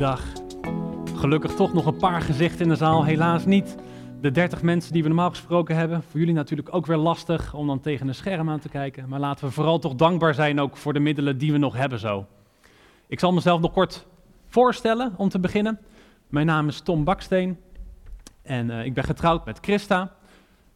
Goeiedag. 0.00 0.32
Gelukkig 1.14 1.54
toch 1.54 1.72
nog 1.72 1.86
een 1.86 1.96
paar 1.96 2.20
gezichten 2.20 2.60
in 2.60 2.68
de 2.68 2.76
zaal, 2.76 3.04
helaas 3.04 3.44
niet 3.44 3.76
de 4.20 4.30
30 4.30 4.62
mensen 4.62 4.92
die 4.92 5.02
we 5.02 5.08
normaal 5.08 5.30
gesproken 5.30 5.76
hebben. 5.76 6.02
Voor 6.02 6.20
jullie 6.20 6.34
natuurlijk 6.34 6.74
ook 6.74 6.86
weer 6.86 6.96
lastig 6.96 7.54
om 7.54 7.66
dan 7.66 7.80
tegen 7.80 8.08
een 8.08 8.14
scherm 8.14 8.50
aan 8.50 8.58
te 8.58 8.68
kijken. 8.68 9.08
Maar 9.08 9.20
laten 9.20 9.46
we 9.46 9.52
vooral 9.52 9.78
toch 9.78 9.94
dankbaar 9.94 10.34
zijn 10.34 10.60
ook 10.60 10.76
voor 10.76 10.92
de 10.92 11.00
middelen 11.00 11.38
die 11.38 11.52
we 11.52 11.58
nog 11.58 11.76
hebben 11.76 11.98
zo. 11.98 12.26
Ik 13.06 13.20
zal 13.20 13.32
mezelf 13.32 13.60
nog 13.60 13.72
kort 13.72 14.06
voorstellen 14.46 15.12
om 15.16 15.28
te 15.28 15.38
beginnen. 15.38 15.78
Mijn 16.28 16.46
naam 16.46 16.68
is 16.68 16.80
Tom 16.80 17.04
Baksteen 17.04 17.58
en 18.42 18.70
uh, 18.70 18.84
ik 18.84 18.94
ben 18.94 19.04
getrouwd 19.04 19.44
met 19.44 19.58
Christa. 19.60 20.12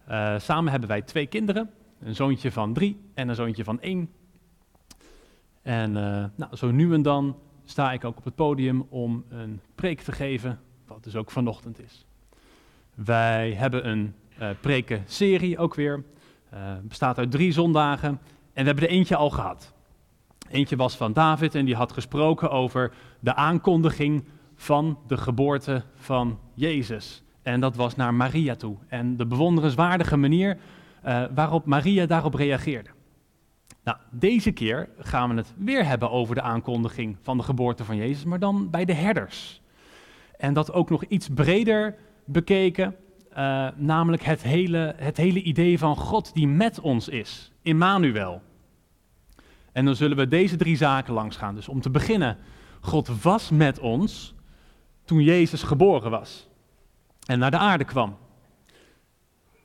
Uh, 0.09 0.39
samen 0.39 0.71
hebben 0.71 0.89
wij 0.89 1.03
twee 1.03 1.27
kinderen, 1.27 1.71
een 2.01 2.15
zoontje 2.15 2.53
van 2.53 2.73
drie 2.73 3.11
en 3.15 3.29
een 3.29 3.35
zoontje 3.35 3.65
van 3.65 3.81
één. 3.81 4.11
En 5.63 5.91
uh, 5.91 6.25
nou, 6.35 6.57
zo 6.57 6.71
nu 6.71 6.95
en 6.95 7.03
dan 7.03 7.37
sta 7.65 7.93
ik 7.93 8.05
ook 8.05 8.17
op 8.17 8.25
het 8.25 8.35
podium 8.35 8.87
om 8.89 9.25
een 9.29 9.61
preek 9.75 10.01
te 10.01 10.13
geven, 10.13 10.61
wat 10.87 11.05
dus 11.05 11.17
ook 11.17 11.31
vanochtend 11.31 11.81
is. 11.81 12.07
Wij 12.95 13.53
hebben 13.53 13.89
een 13.89 14.15
uh, 14.41 14.49
prekenserie 14.61 15.59
ook 15.59 15.75
weer, 15.75 16.03
uh, 16.55 16.61
bestaat 16.83 17.19
uit 17.19 17.31
drie 17.31 17.53
zondagen 17.53 18.09
en 18.53 18.63
we 18.63 18.63
hebben 18.63 18.85
er 18.85 18.91
eentje 18.91 19.17
al 19.17 19.31
gehad. 19.31 19.73
Eentje 20.49 20.77
was 20.77 20.97
van 20.97 21.13
David 21.13 21.55
en 21.55 21.65
die 21.65 21.75
had 21.75 21.93
gesproken 21.93 22.51
over 22.51 22.93
de 23.21 23.35
aankondiging 23.35 24.25
van 24.55 24.99
de 25.07 25.17
geboorte 25.17 25.83
van 25.95 26.39
Jezus. 26.55 27.23
En 27.43 27.61
dat 27.61 27.77
was 27.77 27.97
naar 27.97 28.15
Maria 28.15 28.55
toe. 28.55 28.77
En 28.89 29.17
de 29.17 29.27
bewonderenswaardige 29.27 30.17
manier 30.17 30.59
uh, 31.07 31.25
waarop 31.35 31.65
Maria 31.67 32.07
daarop 32.07 32.35
reageerde. 32.35 32.91
Nou, 33.85 33.99
deze 34.11 34.53
keer 34.53 34.89
gaan 34.99 35.31
we 35.31 35.37
het 35.37 35.55
weer 35.57 35.87
hebben 35.87 36.11
over 36.11 36.35
de 36.35 36.43
aankondiging 36.43 37.17
van 37.23 37.37
de 37.37 37.43
geboorte 37.43 37.85
van 37.85 37.97
Jezus, 37.97 38.25
maar 38.25 38.39
dan 38.39 38.71
bij 38.71 38.85
de 38.85 38.95
herders. 38.95 39.61
En 40.37 40.55
dat 40.55 40.73
ook 40.73 40.91
nog 40.91 41.05
iets 41.05 41.29
breder 41.29 41.97
bekeken, 42.25 42.97
uh, 43.37 43.69
namelijk 43.77 44.23
het 44.23 44.43
hele, 44.43 44.95
het 44.97 45.17
hele 45.17 45.43
idee 45.43 45.79
van 45.79 45.97
God 45.97 46.35
die 46.35 46.49
met 46.49 46.81
ons 46.81 47.09
is, 47.09 47.53
Immanuel. 47.63 48.43
En 49.73 49.85
dan 49.85 49.97
zullen 49.97 50.17
we 50.17 50.29
deze 50.29 50.57
drie 50.57 50.77
zaken 50.77 51.15
langs 51.15 51.37
gaan. 51.37 51.55
Dus 51.55 51.69
om 51.69 51.81
te 51.81 51.91
beginnen, 51.91 52.39
God 52.81 53.23
was 53.23 53.51
met 53.51 53.79
ons 53.79 54.35
toen 55.05 55.23
Jezus 55.23 55.63
geboren 55.63 56.11
was 56.11 56.49
en 57.27 57.39
naar 57.39 57.51
de 57.51 57.59
aarde 57.59 57.85
kwam. 57.85 58.17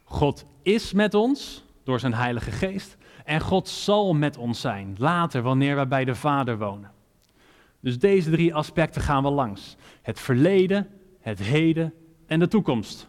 God 0.03 0.45
is 0.61 0.93
met 0.93 1.13
ons 1.13 1.63
door 1.83 1.99
zijn 1.99 2.13
Heilige 2.13 2.51
Geest 2.51 2.97
en 3.29 3.39
God 3.39 3.67
zal 3.67 4.13
met 4.13 4.37
ons 4.37 4.61
zijn 4.61 4.95
later 4.97 5.41
wanneer 5.41 5.75
wij 5.75 5.87
bij 5.87 6.05
de 6.05 6.15
Vader 6.15 6.57
wonen. 6.57 6.91
Dus 7.79 7.99
deze 7.99 8.29
drie 8.29 8.55
aspecten 8.55 9.01
gaan 9.01 9.23
we 9.23 9.29
langs. 9.29 9.75
Het 10.01 10.19
verleden, 10.19 10.87
het 11.19 11.39
heden 11.39 11.93
en 12.25 12.39
de 12.39 12.47
toekomst. 12.47 13.07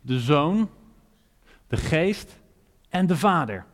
De 0.00 0.18
Zoon, 0.20 0.68
de 1.66 1.76
Geest 1.76 2.40
en 2.88 3.06
de 3.06 3.16
Vader. 3.16 3.64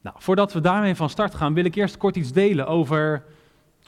Nou, 0.00 0.16
voordat 0.18 0.52
we 0.52 0.60
daarmee 0.60 0.94
van 0.94 1.10
start 1.10 1.34
gaan, 1.34 1.54
wil 1.54 1.64
ik 1.64 1.74
eerst 1.74 1.96
kort 1.96 2.16
iets 2.16 2.32
delen 2.32 2.66
over, 2.66 3.24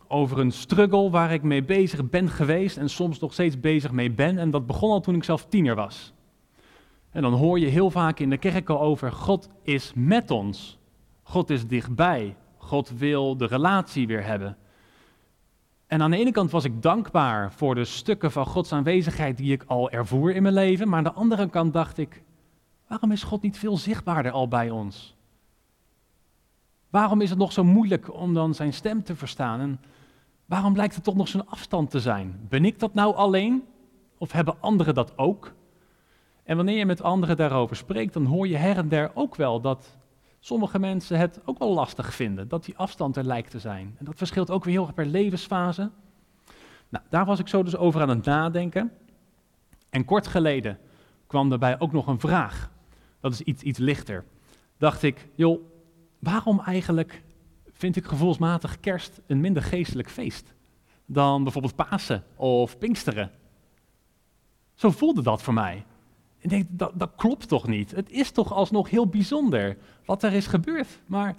over 0.06 0.38
een 0.38 0.52
struggle 0.52 1.10
waar 1.10 1.32
ik 1.32 1.42
mee 1.42 1.62
bezig 1.62 2.10
ben 2.10 2.28
geweest 2.28 2.76
en 2.76 2.90
soms 2.90 3.18
nog 3.18 3.32
steeds 3.32 3.60
bezig 3.60 3.90
mee 3.90 4.10
ben. 4.10 4.38
En 4.38 4.50
dat 4.50 4.66
begon 4.66 4.90
al 4.90 5.00
toen 5.00 5.14
ik 5.14 5.24
zelf 5.24 5.46
tiener 5.46 5.74
was. 5.74 6.12
En 7.12 7.22
dan 7.22 7.32
hoor 7.32 7.58
je 7.58 7.66
heel 7.66 7.90
vaak 7.90 8.18
in 8.18 8.30
de 8.30 8.38
kerk 8.38 8.68
al 8.68 8.80
over, 8.80 9.12
God 9.12 9.48
is 9.62 9.92
met 9.94 10.30
ons. 10.30 10.78
God 11.22 11.50
is 11.50 11.66
dichtbij. 11.66 12.36
God 12.56 12.90
wil 12.90 13.36
de 13.36 13.46
relatie 13.46 14.06
weer 14.06 14.24
hebben. 14.24 14.56
En 15.86 16.02
aan 16.02 16.10
de 16.10 16.16
ene 16.16 16.30
kant 16.30 16.50
was 16.50 16.64
ik 16.64 16.82
dankbaar 16.82 17.52
voor 17.52 17.74
de 17.74 17.84
stukken 17.84 18.32
van 18.32 18.46
Gods 18.46 18.72
aanwezigheid 18.72 19.36
die 19.36 19.52
ik 19.52 19.64
al 19.66 19.90
ervoer 19.90 20.34
in 20.34 20.42
mijn 20.42 20.54
leven. 20.54 20.88
Maar 20.88 20.98
aan 20.98 21.04
de 21.04 21.12
andere 21.12 21.48
kant 21.48 21.72
dacht 21.72 21.98
ik, 21.98 22.22
waarom 22.88 23.12
is 23.12 23.22
God 23.22 23.42
niet 23.42 23.58
veel 23.58 23.76
zichtbaarder 23.76 24.32
al 24.32 24.48
bij 24.48 24.70
ons? 24.70 25.16
Waarom 26.90 27.20
is 27.20 27.30
het 27.30 27.38
nog 27.38 27.52
zo 27.52 27.64
moeilijk 27.64 28.14
om 28.14 28.34
dan 28.34 28.54
zijn 28.54 28.72
stem 28.72 29.02
te 29.02 29.16
verstaan? 29.16 29.60
En 29.60 29.80
waarom 30.46 30.72
blijkt 30.72 30.94
het 30.94 31.04
toch 31.04 31.14
nog 31.14 31.28
zo'n 31.28 31.48
afstand 31.48 31.90
te 31.90 32.00
zijn? 32.00 32.46
Ben 32.48 32.64
ik 32.64 32.78
dat 32.78 32.94
nou 32.94 33.14
alleen? 33.14 33.64
Of 34.18 34.32
hebben 34.32 34.60
anderen 34.60 34.94
dat 34.94 35.18
ook? 35.18 35.54
En 36.44 36.56
wanneer 36.56 36.78
je 36.78 36.86
met 36.86 37.02
anderen 37.02 37.36
daarover 37.36 37.76
spreekt, 37.76 38.12
dan 38.12 38.24
hoor 38.24 38.48
je 38.48 38.56
her 38.56 38.76
en 38.76 38.88
der 38.88 39.10
ook 39.14 39.36
wel 39.36 39.60
dat 39.60 39.96
sommige 40.40 40.78
mensen 40.78 41.18
het 41.18 41.40
ook 41.44 41.58
wel 41.58 41.72
lastig 41.74 42.14
vinden, 42.14 42.48
dat 42.48 42.64
die 42.64 42.76
afstand 42.76 43.16
er 43.16 43.24
lijkt 43.24 43.50
te 43.50 43.58
zijn. 43.58 43.94
En 43.98 44.04
dat 44.04 44.16
verschilt 44.16 44.50
ook 44.50 44.64
weer 44.64 44.74
heel 44.74 44.82
erg 44.86 44.94
per 44.94 45.06
levensfase. 45.06 45.90
Nou, 46.88 47.04
daar 47.10 47.24
was 47.24 47.38
ik 47.38 47.48
zo 47.48 47.62
dus 47.62 47.76
over 47.76 48.00
aan 48.00 48.08
het 48.08 48.24
nadenken. 48.24 48.92
En 49.90 50.04
kort 50.04 50.26
geleden 50.26 50.78
kwam 51.26 51.48
daarbij 51.48 51.80
ook 51.80 51.92
nog 51.92 52.06
een 52.06 52.20
vraag. 52.20 52.70
Dat 53.20 53.32
is 53.32 53.40
iets, 53.40 53.62
iets 53.62 53.78
lichter. 53.78 54.24
Dacht 54.78 55.02
ik, 55.02 55.28
joh, 55.34 55.60
waarom 56.18 56.60
eigenlijk 56.60 57.22
vind 57.72 57.96
ik 57.96 58.04
gevoelsmatig 58.04 58.80
kerst 58.80 59.20
een 59.26 59.40
minder 59.40 59.62
geestelijk 59.62 60.10
feest 60.10 60.54
dan 61.06 61.42
bijvoorbeeld 61.42 61.76
Pasen 61.76 62.24
of 62.36 62.78
Pinksteren? 62.78 63.30
Zo 64.74 64.90
voelde 64.90 65.22
dat 65.22 65.42
voor 65.42 65.54
mij. 65.54 65.84
Ik 66.42 66.50
denk, 66.50 66.66
dat, 66.70 66.92
dat 66.94 67.10
klopt 67.16 67.48
toch 67.48 67.66
niet? 67.66 67.90
Het 67.90 68.10
is 68.10 68.30
toch 68.30 68.52
alsnog 68.52 68.90
heel 68.90 69.06
bijzonder 69.06 69.76
wat 70.04 70.22
er 70.22 70.32
is 70.32 70.46
gebeurd. 70.46 71.00
Maar 71.06 71.36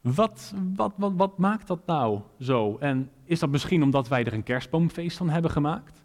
wat, 0.00 0.54
wat, 0.74 0.92
wat, 0.96 1.38
maakt 1.38 1.66
dat 1.66 1.86
nou 1.86 2.20
zo? 2.40 2.76
En 2.80 3.10
is 3.24 3.38
dat 3.38 3.50
misschien 3.50 3.82
omdat 3.82 4.08
wij 4.08 4.24
er 4.24 4.32
een 4.32 4.42
kerstboomfeest 4.42 5.16
van 5.16 5.28
hebben 5.28 5.50
gemaakt? 5.50 6.04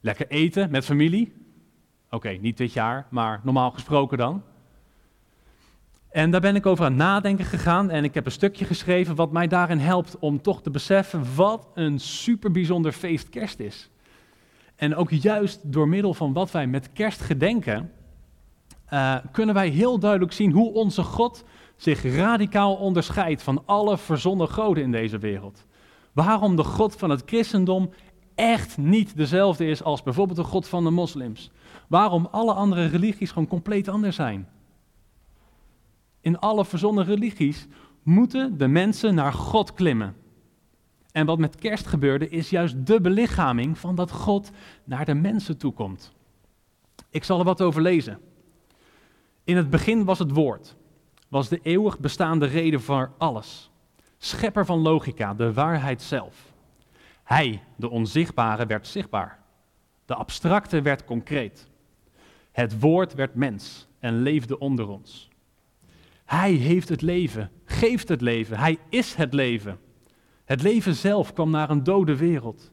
Lekker 0.00 0.28
eten 0.28 0.70
met 0.70 0.84
familie? 0.84 1.32
Oké, 2.10 2.28
niet 2.28 2.56
dit 2.56 2.72
jaar, 2.72 3.06
maar 3.10 3.40
normaal 3.42 3.70
gesproken 3.70 4.18
dan. 4.18 4.42
En 6.10 6.30
daar 6.30 6.40
ben 6.40 6.56
ik 6.56 6.66
over 6.66 6.84
aan 6.84 6.90
het 6.90 7.00
nadenken 7.00 7.44
gegaan 7.44 7.90
en 7.90 8.04
ik 8.04 8.14
heb 8.14 8.26
een 8.26 8.32
stukje 8.32 8.64
geschreven 8.64 9.14
wat 9.14 9.32
mij 9.32 9.46
daarin 9.46 9.78
helpt 9.78 10.18
om 10.18 10.42
toch 10.42 10.62
te 10.62 10.70
beseffen 10.70 11.34
wat 11.34 11.68
een 11.74 12.00
super 12.00 12.50
bijzonder 12.50 12.92
feest 12.92 13.28
kerst 13.28 13.60
is. 13.60 13.90
En 14.84 14.96
ook 14.96 15.10
juist 15.10 15.60
door 15.72 15.88
middel 15.88 16.14
van 16.14 16.32
wat 16.32 16.50
wij 16.50 16.66
met 16.66 16.92
kerst 16.92 17.20
gedenken, 17.20 17.92
uh, 18.92 19.16
kunnen 19.32 19.54
wij 19.54 19.68
heel 19.68 19.98
duidelijk 19.98 20.32
zien 20.32 20.52
hoe 20.52 20.72
onze 20.72 21.02
God 21.02 21.44
zich 21.76 22.16
radicaal 22.16 22.74
onderscheidt 22.74 23.42
van 23.42 23.62
alle 23.66 23.98
verzonnen 23.98 24.48
goden 24.48 24.82
in 24.82 24.92
deze 24.92 25.18
wereld. 25.18 25.66
Waarom 26.12 26.56
de 26.56 26.64
God 26.64 26.96
van 26.96 27.10
het 27.10 27.22
christendom 27.26 27.90
echt 28.34 28.78
niet 28.78 29.16
dezelfde 29.16 29.66
is 29.66 29.82
als 29.82 30.02
bijvoorbeeld 30.02 30.38
de 30.38 30.44
God 30.44 30.68
van 30.68 30.84
de 30.84 30.90
moslims. 30.90 31.50
Waarom 31.88 32.28
alle 32.30 32.52
andere 32.52 32.86
religies 32.86 33.30
gewoon 33.30 33.48
compleet 33.48 33.88
anders 33.88 34.16
zijn. 34.16 34.48
In 36.20 36.38
alle 36.38 36.64
verzonnen 36.64 37.04
religies 37.04 37.66
moeten 38.02 38.58
de 38.58 38.68
mensen 38.68 39.14
naar 39.14 39.32
God 39.32 39.74
klimmen. 39.74 40.14
En 41.14 41.26
wat 41.26 41.38
met 41.38 41.56
kerst 41.56 41.86
gebeurde, 41.86 42.28
is 42.28 42.50
juist 42.50 42.86
de 42.86 43.00
belichaming 43.00 43.78
van 43.78 43.94
dat 43.94 44.10
God 44.10 44.50
naar 44.84 45.04
de 45.04 45.14
mensen 45.14 45.58
toe 45.58 45.72
komt. 45.72 46.12
Ik 47.10 47.24
zal 47.24 47.38
er 47.38 47.44
wat 47.44 47.60
over 47.60 47.82
lezen. 47.82 48.20
In 49.44 49.56
het 49.56 49.70
begin 49.70 50.04
was 50.04 50.18
het 50.18 50.30
woord, 50.30 50.76
was 51.28 51.48
de 51.48 51.60
eeuwig 51.62 51.98
bestaande 51.98 52.46
reden 52.46 52.80
voor 52.80 53.12
alles. 53.18 53.70
Schepper 54.18 54.66
van 54.66 54.78
logica, 54.78 55.34
de 55.34 55.52
waarheid 55.52 56.02
zelf. 56.02 56.52
Hij, 57.24 57.62
de 57.76 57.90
onzichtbare, 57.90 58.66
werd 58.66 58.86
zichtbaar. 58.86 59.38
De 60.04 60.14
abstracte 60.14 60.82
werd 60.82 61.04
concreet. 61.04 61.68
Het 62.52 62.80
woord 62.80 63.14
werd 63.14 63.34
mens 63.34 63.86
en 63.98 64.22
leefde 64.22 64.58
onder 64.58 64.88
ons. 64.88 65.28
Hij 66.24 66.52
heeft 66.52 66.88
het 66.88 67.02
leven, 67.02 67.50
geeft 67.64 68.08
het 68.08 68.20
leven, 68.20 68.58
hij 68.58 68.78
is 68.88 69.14
het 69.14 69.34
leven. 69.34 69.78
Het 70.44 70.62
leven 70.62 70.94
zelf 70.94 71.32
kwam 71.32 71.50
naar 71.50 71.70
een 71.70 71.82
dode 71.82 72.16
wereld. 72.16 72.70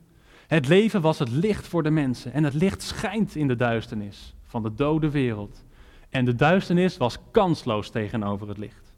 Het 0.48 0.68
leven 0.68 1.02
was 1.02 1.20
het 1.20 1.30
licht 1.30 1.68
voor 1.68 1.84
de 1.84 1.90
mensen 1.90 2.34
en 2.34 2.44
het 2.44 2.54
licht 2.54 2.82
schijnt 2.82 3.36
in 3.36 3.48
de 3.48 3.56
duisternis 3.56 4.36
van 4.46 4.64
de 4.64 4.74
dode 4.74 5.10
wereld. 5.10 5.64
En 6.10 6.26
de 6.26 6.36
duisternis 6.36 6.98
was 6.98 7.18
kansloos 7.32 7.90
tegenover 7.90 8.48
het 8.48 8.58
licht. 8.58 8.94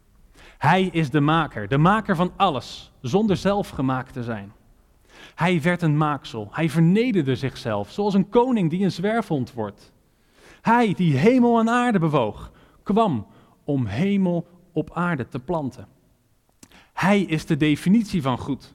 Hij 0.57 0.83
is 0.83 1.09
de 1.09 1.19
maker, 1.19 1.67
de 1.67 1.77
maker 1.77 2.15
van 2.15 2.31
alles, 2.35 2.91
zonder 3.01 3.37
zelf 3.37 3.69
gemaakt 3.69 4.13
te 4.13 4.23
zijn. 4.23 4.51
Hij 5.35 5.61
werd 5.61 5.81
een 5.81 5.97
maaksel, 5.97 6.47
hij 6.51 6.69
vernederde 6.69 7.35
zichzelf, 7.35 7.91
zoals 7.91 8.13
een 8.13 8.29
koning 8.29 8.69
die 8.69 8.83
een 8.83 8.91
zwerfhond 8.91 9.53
wordt. 9.53 9.91
Hij 10.61 10.93
die 10.93 11.17
hemel 11.17 11.59
en 11.59 11.69
aarde 11.69 11.99
bewoog, 11.99 12.51
kwam 12.83 13.27
om 13.63 13.85
hemel 13.85 14.47
op 14.71 14.91
aarde 14.93 15.27
te 15.27 15.39
planten. 15.39 15.87
Hij 16.93 17.21
is 17.21 17.45
de 17.45 17.57
definitie 17.57 18.21
van 18.21 18.37
goed. 18.37 18.73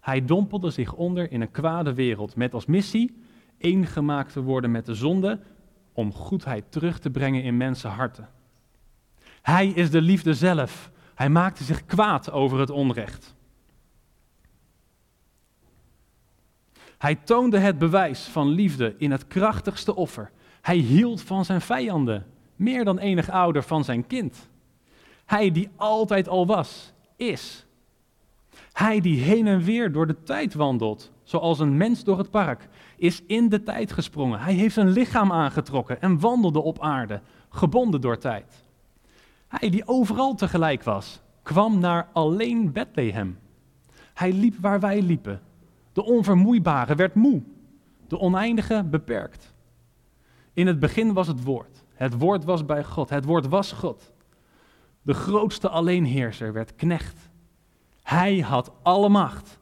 Hij 0.00 0.24
dompelde 0.24 0.70
zich 0.70 0.92
onder 0.92 1.32
in 1.32 1.40
een 1.40 1.50
kwade 1.50 1.94
wereld 1.94 2.36
met 2.36 2.54
als 2.54 2.66
missie 2.66 3.16
één 3.58 3.86
gemaakt 3.86 4.32
te 4.32 4.42
worden 4.42 4.70
met 4.70 4.86
de 4.86 4.94
zonde 4.94 5.40
om 5.92 6.12
goedheid 6.12 6.64
terug 6.68 6.98
te 6.98 7.10
brengen 7.10 7.42
in 7.42 7.56
mensenharten. 7.56 8.28
Hij 9.42 9.68
is 9.68 9.90
de 9.90 10.00
liefde 10.00 10.34
zelf. 10.34 10.90
Hij 11.14 11.28
maakte 11.28 11.64
zich 11.64 11.86
kwaad 11.86 12.30
over 12.30 12.58
het 12.58 12.70
onrecht. 12.70 13.34
Hij 16.98 17.14
toonde 17.14 17.58
het 17.58 17.78
bewijs 17.78 18.20
van 18.24 18.48
liefde 18.48 18.94
in 18.98 19.10
het 19.10 19.26
krachtigste 19.26 19.94
offer. 19.94 20.30
Hij 20.60 20.76
hield 20.76 21.22
van 21.22 21.44
zijn 21.44 21.60
vijanden, 21.60 22.26
meer 22.56 22.84
dan 22.84 22.98
enig 22.98 23.30
ouder 23.30 23.62
van 23.62 23.84
zijn 23.84 24.06
kind. 24.06 24.48
Hij 25.24 25.50
die 25.50 25.68
altijd 25.76 26.28
al 26.28 26.46
was, 26.46 26.91
is. 27.22 27.66
Hij 28.72 29.00
die 29.00 29.20
heen 29.20 29.46
en 29.46 29.62
weer 29.62 29.92
door 29.92 30.06
de 30.06 30.22
tijd 30.22 30.54
wandelt, 30.54 31.10
zoals 31.22 31.58
een 31.58 31.76
mens 31.76 32.04
door 32.04 32.18
het 32.18 32.30
park, 32.30 32.68
is 32.96 33.22
in 33.26 33.48
de 33.48 33.62
tijd 33.62 33.92
gesprongen. 33.92 34.40
Hij 34.40 34.54
heeft 34.54 34.74
zijn 34.74 34.88
lichaam 34.88 35.32
aangetrokken 35.32 36.00
en 36.00 36.20
wandelde 36.20 36.62
op 36.62 36.80
aarde, 36.80 37.20
gebonden 37.48 38.00
door 38.00 38.18
tijd. 38.18 38.64
Hij 39.48 39.70
die 39.70 39.88
overal 39.88 40.34
tegelijk 40.34 40.82
was, 40.82 41.20
kwam 41.42 41.78
naar 41.78 42.08
alleen 42.12 42.72
Bethlehem. 42.72 43.38
Hij 44.14 44.32
liep 44.32 44.54
waar 44.60 44.80
wij 44.80 45.02
liepen. 45.02 45.40
De 45.92 46.04
onvermoeibare 46.04 46.94
werd 46.94 47.14
moe, 47.14 47.42
de 48.06 48.18
oneindige 48.18 48.84
beperkt. 48.84 49.54
In 50.52 50.66
het 50.66 50.78
begin 50.78 51.12
was 51.12 51.26
het 51.26 51.44
woord. 51.44 51.84
Het 51.94 52.18
woord 52.18 52.44
was 52.44 52.64
bij 52.64 52.84
God. 52.84 53.10
Het 53.10 53.24
woord 53.24 53.48
was 53.48 53.72
God. 53.72 54.11
De 55.02 55.14
grootste 55.14 55.68
alleenheerser 55.68 56.52
werd 56.52 56.74
knecht. 56.74 57.30
Hij 58.02 58.38
had 58.38 58.72
alle 58.82 59.08
macht, 59.08 59.58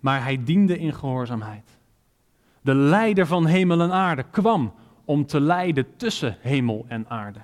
maar 0.00 0.22
hij 0.22 0.44
diende 0.44 0.78
in 0.78 0.94
gehoorzaamheid. 0.94 1.78
De 2.60 2.74
leider 2.74 3.26
van 3.26 3.46
hemel 3.46 3.80
en 3.80 3.92
aarde 3.92 4.24
kwam 4.30 4.74
om 5.04 5.26
te 5.26 5.40
leiden 5.40 5.96
tussen 5.96 6.36
hemel 6.40 6.84
en 6.88 7.08
aarde. 7.08 7.40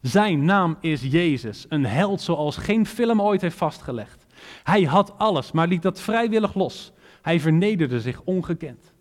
Zijn 0.00 0.44
naam 0.44 0.76
is 0.80 1.02
Jezus, 1.02 1.66
een 1.68 1.86
held 1.86 2.20
zoals 2.20 2.56
geen 2.56 2.86
film 2.86 3.22
ooit 3.22 3.40
heeft 3.40 3.56
vastgelegd. 3.56 4.26
Hij 4.62 4.82
had 4.82 5.18
alles, 5.18 5.52
maar 5.52 5.68
liet 5.68 5.82
dat 5.82 6.00
vrijwillig 6.00 6.54
los. 6.54 6.92
Hij 7.22 7.40
vernederde 7.40 8.00
zich 8.00 8.22
ongekend. 8.24 8.92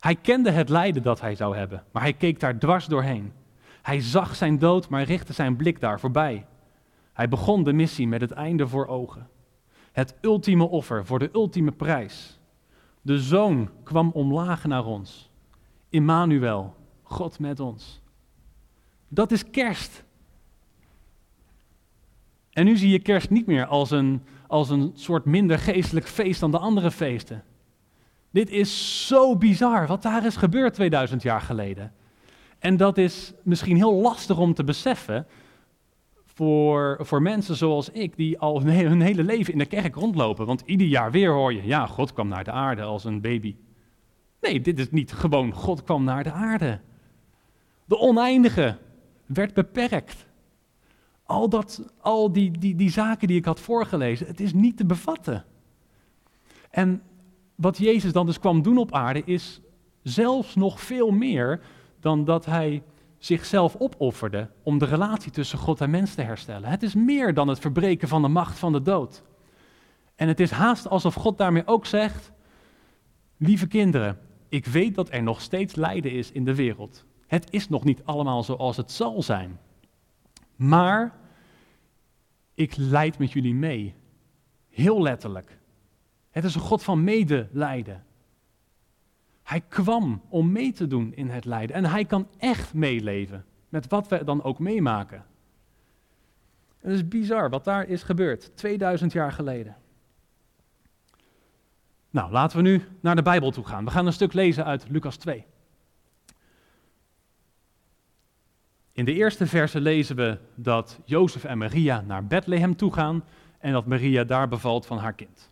Hij 0.00 0.14
kende 0.14 0.50
het 0.50 0.68
lijden 0.68 1.02
dat 1.02 1.20
hij 1.20 1.34
zou 1.34 1.56
hebben, 1.56 1.84
maar 1.92 2.02
hij 2.02 2.12
keek 2.12 2.40
daar 2.40 2.58
dwars 2.58 2.86
doorheen. 2.86 3.32
Hij 3.82 4.00
zag 4.00 4.36
zijn 4.36 4.58
dood, 4.58 4.88
maar 4.88 5.02
richtte 5.02 5.32
zijn 5.32 5.56
blik 5.56 5.80
daar 5.80 6.00
voorbij. 6.00 6.46
Hij 7.12 7.28
begon 7.28 7.64
de 7.64 7.72
missie 7.72 8.08
met 8.08 8.20
het 8.20 8.30
einde 8.30 8.68
voor 8.68 8.86
ogen. 8.86 9.28
Het 9.92 10.14
ultieme 10.20 10.68
offer 10.68 11.06
voor 11.06 11.18
de 11.18 11.30
ultieme 11.32 11.72
prijs. 11.72 12.38
De 13.02 13.20
zoon 13.20 13.70
kwam 13.82 14.10
omlaag 14.10 14.64
naar 14.64 14.84
ons. 14.84 15.30
Immanuel, 15.88 16.74
God 17.02 17.38
met 17.38 17.60
ons. 17.60 18.00
Dat 19.08 19.32
is 19.32 19.50
kerst. 19.50 20.04
En 22.50 22.64
nu 22.64 22.76
zie 22.76 22.90
je 22.90 22.98
kerst 22.98 23.30
niet 23.30 23.46
meer 23.46 23.66
als 23.66 23.90
een, 23.90 24.22
als 24.46 24.70
een 24.70 24.90
soort 24.94 25.24
minder 25.24 25.58
geestelijk 25.58 26.06
feest 26.06 26.40
dan 26.40 26.50
de 26.50 26.58
andere 26.58 26.90
feesten. 26.90 27.44
Dit 28.30 28.50
is 28.50 29.06
zo 29.06 29.36
bizar 29.36 29.86
wat 29.86 30.02
daar 30.02 30.26
is 30.26 30.36
gebeurd 30.36 30.74
2000 30.74 31.22
jaar 31.22 31.40
geleden. 31.40 31.92
En 32.60 32.76
dat 32.76 32.98
is 32.98 33.32
misschien 33.42 33.76
heel 33.76 33.94
lastig 33.94 34.38
om 34.38 34.54
te 34.54 34.64
beseffen 34.64 35.26
voor, 36.24 36.98
voor 37.00 37.22
mensen 37.22 37.56
zoals 37.56 37.90
ik, 37.90 38.16
die 38.16 38.38
al 38.38 38.62
hun 38.62 39.00
hele 39.00 39.24
leven 39.24 39.52
in 39.52 39.58
de 39.58 39.66
kerk 39.66 39.94
rondlopen. 39.94 40.46
Want 40.46 40.62
ieder 40.64 40.86
jaar 40.86 41.10
weer 41.10 41.32
hoor 41.32 41.52
je, 41.52 41.66
ja, 41.66 41.86
God 41.86 42.12
kwam 42.12 42.28
naar 42.28 42.44
de 42.44 42.50
aarde 42.50 42.82
als 42.82 43.04
een 43.04 43.20
baby. 43.20 43.56
Nee, 44.40 44.60
dit 44.60 44.78
is 44.78 44.90
niet 44.90 45.12
gewoon 45.12 45.52
God 45.52 45.82
kwam 45.82 46.04
naar 46.04 46.22
de 46.22 46.32
aarde. 46.32 46.80
De 47.84 47.98
oneindige 47.98 48.78
werd 49.26 49.54
beperkt. 49.54 50.26
Al, 51.24 51.48
dat, 51.48 51.92
al 52.00 52.32
die, 52.32 52.58
die, 52.58 52.74
die 52.74 52.90
zaken 52.90 53.28
die 53.28 53.36
ik 53.36 53.44
had 53.44 53.60
voorgelezen, 53.60 54.26
het 54.26 54.40
is 54.40 54.52
niet 54.52 54.76
te 54.76 54.84
bevatten. 54.84 55.44
En 56.70 57.02
wat 57.54 57.78
Jezus 57.78 58.12
dan 58.12 58.26
dus 58.26 58.38
kwam 58.38 58.62
doen 58.62 58.78
op 58.78 58.92
aarde 58.92 59.22
is 59.24 59.60
zelfs 60.02 60.54
nog 60.54 60.80
veel 60.80 61.10
meer 61.10 61.60
dan 62.00 62.24
dat 62.24 62.44
hij 62.44 62.82
zichzelf 63.18 63.76
opofferde 63.78 64.50
om 64.62 64.78
de 64.78 64.84
relatie 64.84 65.32
tussen 65.32 65.58
God 65.58 65.80
en 65.80 65.90
mens 65.90 66.14
te 66.14 66.22
herstellen. 66.22 66.68
Het 66.70 66.82
is 66.82 66.94
meer 66.94 67.34
dan 67.34 67.48
het 67.48 67.58
verbreken 67.58 68.08
van 68.08 68.22
de 68.22 68.28
macht 68.28 68.58
van 68.58 68.72
de 68.72 68.82
dood. 68.82 69.22
En 70.16 70.28
het 70.28 70.40
is 70.40 70.50
haast 70.50 70.88
alsof 70.88 71.14
God 71.14 71.38
daarmee 71.38 71.66
ook 71.66 71.86
zegt: 71.86 72.32
Lieve 73.36 73.66
kinderen, 73.66 74.18
ik 74.48 74.66
weet 74.66 74.94
dat 74.94 75.12
er 75.12 75.22
nog 75.22 75.40
steeds 75.40 75.74
lijden 75.74 76.12
is 76.12 76.32
in 76.32 76.44
de 76.44 76.54
wereld. 76.54 77.04
Het 77.26 77.50
is 77.50 77.68
nog 77.68 77.84
niet 77.84 78.04
allemaal 78.04 78.42
zoals 78.42 78.76
het 78.76 78.90
zal 78.90 79.22
zijn. 79.22 79.58
Maar 80.56 81.18
ik 82.54 82.76
leid 82.76 83.18
met 83.18 83.32
jullie 83.32 83.54
mee. 83.54 83.94
Heel 84.68 85.02
letterlijk. 85.02 85.58
Het 86.30 86.44
is 86.44 86.54
een 86.54 86.60
God 86.60 86.82
van 86.82 87.04
medelijden. 87.04 88.04
Hij 89.50 89.62
kwam 89.68 90.22
om 90.28 90.52
mee 90.52 90.72
te 90.72 90.86
doen 90.86 91.14
in 91.14 91.28
het 91.28 91.44
lijden. 91.44 91.76
En 91.76 91.84
hij 91.84 92.04
kan 92.04 92.28
echt 92.38 92.74
meeleven 92.74 93.44
met 93.68 93.88
wat 93.88 94.08
we 94.08 94.24
dan 94.24 94.42
ook 94.42 94.58
meemaken. 94.58 95.24
Het 96.78 96.92
is 96.92 97.08
bizar 97.08 97.50
wat 97.50 97.64
daar 97.64 97.88
is 97.88 98.02
gebeurd, 98.02 98.56
2000 98.56 99.12
jaar 99.12 99.32
geleden. 99.32 99.76
Nou, 102.10 102.32
laten 102.32 102.56
we 102.56 102.62
nu 102.62 102.82
naar 103.00 103.16
de 103.16 103.22
Bijbel 103.22 103.50
toe 103.50 103.64
gaan. 103.64 103.84
We 103.84 103.90
gaan 103.90 104.06
een 104.06 104.12
stuk 104.12 104.32
lezen 104.32 104.64
uit 104.64 104.88
Lucas 104.88 105.16
2. 105.16 105.46
In 108.92 109.04
de 109.04 109.14
eerste 109.14 109.46
verse 109.46 109.80
lezen 109.80 110.16
we 110.16 110.38
dat 110.54 111.00
Jozef 111.04 111.44
en 111.44 111.58
Maria 111.58 112.00
naar 112.00 112.26
Bethlehem 112.26 112.76
toe 112.76 112.92
gaan 112.92 113.24
en 113.58 113.72
dat 113.72 113.86
Maria 113.86 114.24
daar 114.24 114.48
bevalt 114.48 114.86
van 114.86 114.98
haar 114.98 115.14
kind, 115.14 115.50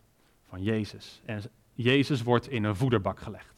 van 0.49 0.63
Jezus. 0.63 1.23
En 1.25 1.43
Jezus 1.75 2.23
wordt 2.23 2.49
in 2.49 2.65
een 2.65 2.77
voederbak 2.77 3.21
gelegd. 3.21 3.58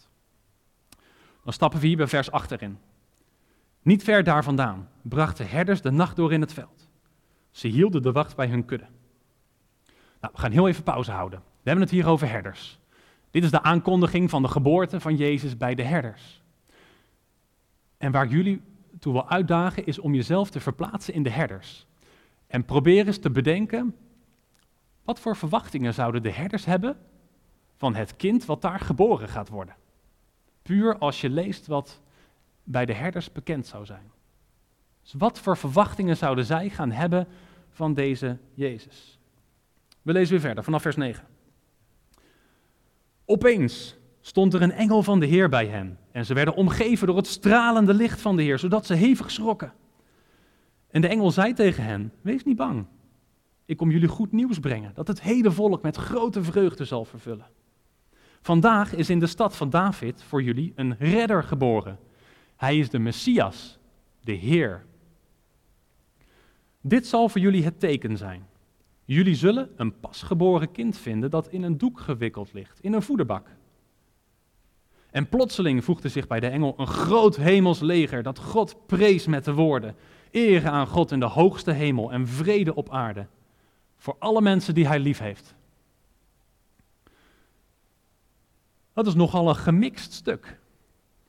Dan 1.45 1.53
stappen 1.53 1.81
we 1.81 1.87
hier 1.87 1.97
bij 1.97 2.07
vers 2.07 2.31
8 2.31 2.61
in. 2.61 2.79
Niet 3.83 4.03
ver 4.03 4.25
daar 4.25 4.45
vandaan 4.45 4.89
brachten 5.03 5.49
herders 5.49 5.81
de 5.81 5.91
nacht 5.91 6.17
door 6.17 6.33
in 6.33 6.41
het 6.41 6.53
veld. 6.53 6.89
Ze 7.51 7.69
hielden 7.69 8.03
de 8.03 8.13
wacht 8.13 8.37
bij 8.37 8.47
hun 8.47 8.65
kudde. 8.65 8.87
Nou, 10.21 10.33
we 10.35 10.41
gaan 10.41 10.53
heel 10.53 10.69
even 10.69 10.83
pauze 10.83 11.11
houden. 11.11 11.39
We 11.39 11.69
hebben 11.69 11.85
het 11.85 11.95
hier 11.95 12.07
over 12.07 12.29
herders. 12.29 12.79
Dit 13.31 13.45
is 13.45 13.51
de 13.51 13.63
aankondiging 13.63 14.31
van 14.31 14.43
de 14.43 14.49
geboorte 14.49 15.01
van 15.01 15.17
Jezus 15.17 15.57
bij 15.57 15.75
de 15.75 15.83
herders. 15.83 16.43
En 17.99 18.12
waar 18.12 18.26
jullie 18.26 18.62
toe 18.99 19.12
wil 19.12 19.29
uitdagen 19.29 19.87
is 19.87 19.99
om 19.99 20.14
jezelf 20.14 20.50
te 20.50 20.61
verplaatsen 20.61 21.14
in 21.14 21.23
de 21.23 21.31
herders. 21.31 21.87
En 22.47 22.64
probeer 22.64 23.07
eens 23.07 23.19
te 23.19 23.31
bedenken, 23.31 23.97
wat 25.05 25.21
voor 25.21 25.37
verwachtingen 25.37 25.95
zouden 25.95 26.23
de 26.23 26.33
herders 26.33 26.64
hebben 26.64 26.97
van 27.76 27.95
het 27.95 28.17
kind 28.17 28.45
wat 28.45 28.62
daar 28.62 28.81
geboren 28.81 29.29
gaat 29.29 29.49
worden? 29.49 29.75
Puur 30.71 30.99
als 30.99 31.21
je 31.21 31.31
leest 31.31 31.67
wat 31.67 32.00
bij 32.65 32.87
de 32.87 32.93
herders 32.93 33.33
bekend 33.33 33.67
zou 33.67 33.85
zijn. 33.85 34.11
Dus 35.03 35.12
wat 35.12 35.39
voor 35.39 35.57
verwachtingen 35.57 36.17
zouden 36.17 36.45
zij 36.45 36.69
gaan 36.69 36.91
hebben 36.91 37.27
van 37.71 37.95
deze 37.95 38.39
Jezus? 38.55 39.19
We 40.03 40.12
lezen 40.12 40.31
weer 40.31 40.41
verder 40.41 40.65
vanaf 40.65 40.83
vers 40.83 40.97
9. 40.97 41.25
Opeens 43.25 43.97
stond 44.21 44.55
er 44.55 44.62
een 44.62 44.73
engel 44.73 45.03
van 45.03 45.21
de 45.21 45.27
Heer 45.27 45.49
bij 45.49 45.67
hen 45.67 45.99
en 46.12 46.27
ze 46.27 46.35
werden 46.35 46.55
omgeven 46.55 47.07
door 47.07 47.17
het 47.17 47.27
stralende 47.27 47.95
licht 47.95 48.21
van 48.21 48.37
de 48.37 48.43
Heer, 48.43 48.59
zodat 48.59 48.87
ze 48.87 48.95
hevig 48.95 49.31
schrokken. 49.31 49.73
En 50.91 51.00
de 51.00 51.09
engel 51.09 51.31
zei 51.31 51.53
tegen 51.53 51.85
hen: 51.85 52.12
Wees 52.21 52.45
niet 52.45 52.57
bang. 52.57 52.87
Ik 53.65 53.77
kom 53.77 53.91
jullie 53.91 54.09
goed 54.09 54.33
nieuws 54.33 54.59
brengen, 54.59 54.95
dat 54.95 55.09
het 55.09 55.21
hele 55.21 55.50
volk 55.50 55.83
met 55.83 55.97
grote 55.97 56.43
vreugde 56.43 56.85
zal 56.85 57.05
vervullen. 57.05 57.47
Vandaag 58.42 58.94
is 58.94 59.11
in 59.11 59.18
de 59.18 59.26
stad 59.26 59.56
van 59.56 59.70
David 59.70 60.23
voor 60.23 60.42
jullie 60.42 60.73
een 60.76 60.97
redder 60.99 61.42
geboren. 61.42 61.99
Hij 62.56 62.78
is 62.78 62.90
de 62.90 62.99
Messias, 62.99 63.78
de 64.20 64.32
Heer. 64.32 64.85
Dit 66.80 67.06
zal 67.06 67.28
voor 67.28 67.40
jullie 67.40 67.64
het 67.64 67.80
teken 67.80 68.16
zijn. 68.16 68.47
Jullie 69.04 69.35
zullen 69.35 69.70
een 69.76 70.00
pasgeboren 70.00 70.73
kind 70.73 70.99
vinden 70.99 71.30
dat 71.30 71.49
in 71.49 71.62
een 71.62 71.78
doek 71.78 72.00
gewikkeld 72.00 72.52
ligt, 72.52 72.80
in 72.80 72.92
een 72.92 73.02
voederbak. 73.02 73.47
En 75.11 75.28
plotseling 75.28 75.85
voegde 75.85 76.09
zich 76.09 76.26
bij 76.26 76.40
de 76.40 76.49
engel 76.49 76.75
een 76.76 76.87
groot 76.87 77.37
hemels 77.37 77.80
leger 77.80 78.23
dat 78.23 78.38
God 78.38 78.87
prees 78.87 79.26
met 79.26 79.44
de 79.44 79.52
woorden: 79.52 79.97
Ere 80.30 80.70
aan 80.70 80.87
God 80.87 81.12
in 81.12 81.20
de 81.20 81.26
hoogste 81.26 81.70
hemel 81.70 82.12
en 82.12 82.28
vrede 82.28 82.75
op 82.75 82.90
aarde. 82.90 83.26
Voor 83.97 84.16
alle 84.18 84.40
mensen 84.40 84.75
die 84.75 84.87
hij 84.87 84.99
lief 84.99 85.18
heeft. 85.18 85.54
Dat 89.00 89.09
is 89.09 89.14
nogal 89.14 89.49
een 89.49 89.57
gemixt 89.57 90.12
stuk. 90.12 90.59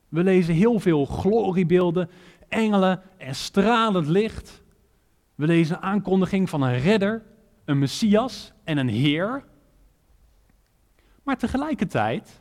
We 0.08 0.22
lezen 0.22 0.54
heel 0.54 0.80
veel 0.80 1.04
gloriebeelden, 1.04 2.10
engelen 2.48 3.02
en 3.16 3.34
stralend 3.34 4.06
licht. 4.06 4.62
We 5.34 5.46
lezen 5.46 5.82
aankondiging 5.82 6.50
van 6.50 6.62
een 6.62 6.78
redder, 6.78 7.22
een 7.64 7.78
messias 7.78 8.52
en 8.64 8.78
een 8.78 8.88
heer. 8.88 9.44
Maar 11.22 11.36
tegelijkertijd 11.36 12.40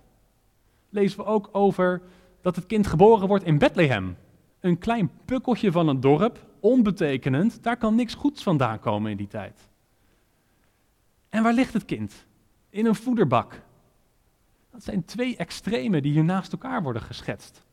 lezen 0.89 1.17
we 1.17 1.25
ook 1.25 1.50
over 1.51 2.01
dat 2.41 2.55
het 2.55 2.65
kind 2.65 2.88
geboren 2.88 3.27
wordt 3.27 3.45
in 3.45 3.57
Bethlehem. 3.57 4.17
Een 4.59 4.77
klein 4.77 5.11
pukkeltje 5.25 5.71
van 5.71 5.88
een 5.88 6.00
dorp, 6.00 6.47
onbetekenend, 6.59 7.63
daar 7.63 7.77
kan 7.77 7.95
niks 7.95 8.13
goeds 8.13 8.43
vandaan 8.43 8.79
komen 8.79 9.11
in 9.11 9.17
die 9.17 9.27
tijd. 9.27 9.69
En 11.29 11.43
waar 11.43 11.53
ligt 11.53 11.73
het 11.73 11.85
kind? 11.85 12.25
In 12.69 12.85
een 12.85 12.95
voederbak. 12.95 13.61
Dat 14.71 14.83
zijn 14.83 15.05
twee 15.05 15.35
extremen 15.35 16.01
die 16.01 16.11
hier 16.11 16.23
naast 16.23 16.51
elkaar 16.51 16.83
worden 16.83 17.01
geschetst. 17.01 17.63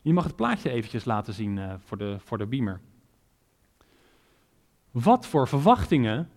Je 0.00 0.12
mag 0.12 0.24
het 0.24 0.36
plaatje 0.36 0.70
eventjes 0.70 1.04
laten 1.04 1.34
zien 1.34 1.56
uh, 1.56 1.74
voor, 1.78 1.98
de, 1.98 2.16
voor 2.18 2.38
de 2.38 2.46
beamer. 2.46 2.80
Wat 4.90 5.26
voor 5.26 5.48
verwachtingen 5.48 6.30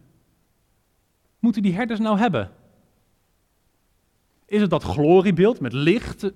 moeten 1.39 1.61
die 1.61 1.73
herders 1.73 1.99
nou 1.99 2.17
hebben? 2.17 2.51
Is 4.45 4.61
het 4.61 4.69
dat 4.69 4.83
gloriebeeld 4.83 5.59
met 5.59 5.73
licht 5.73 6.31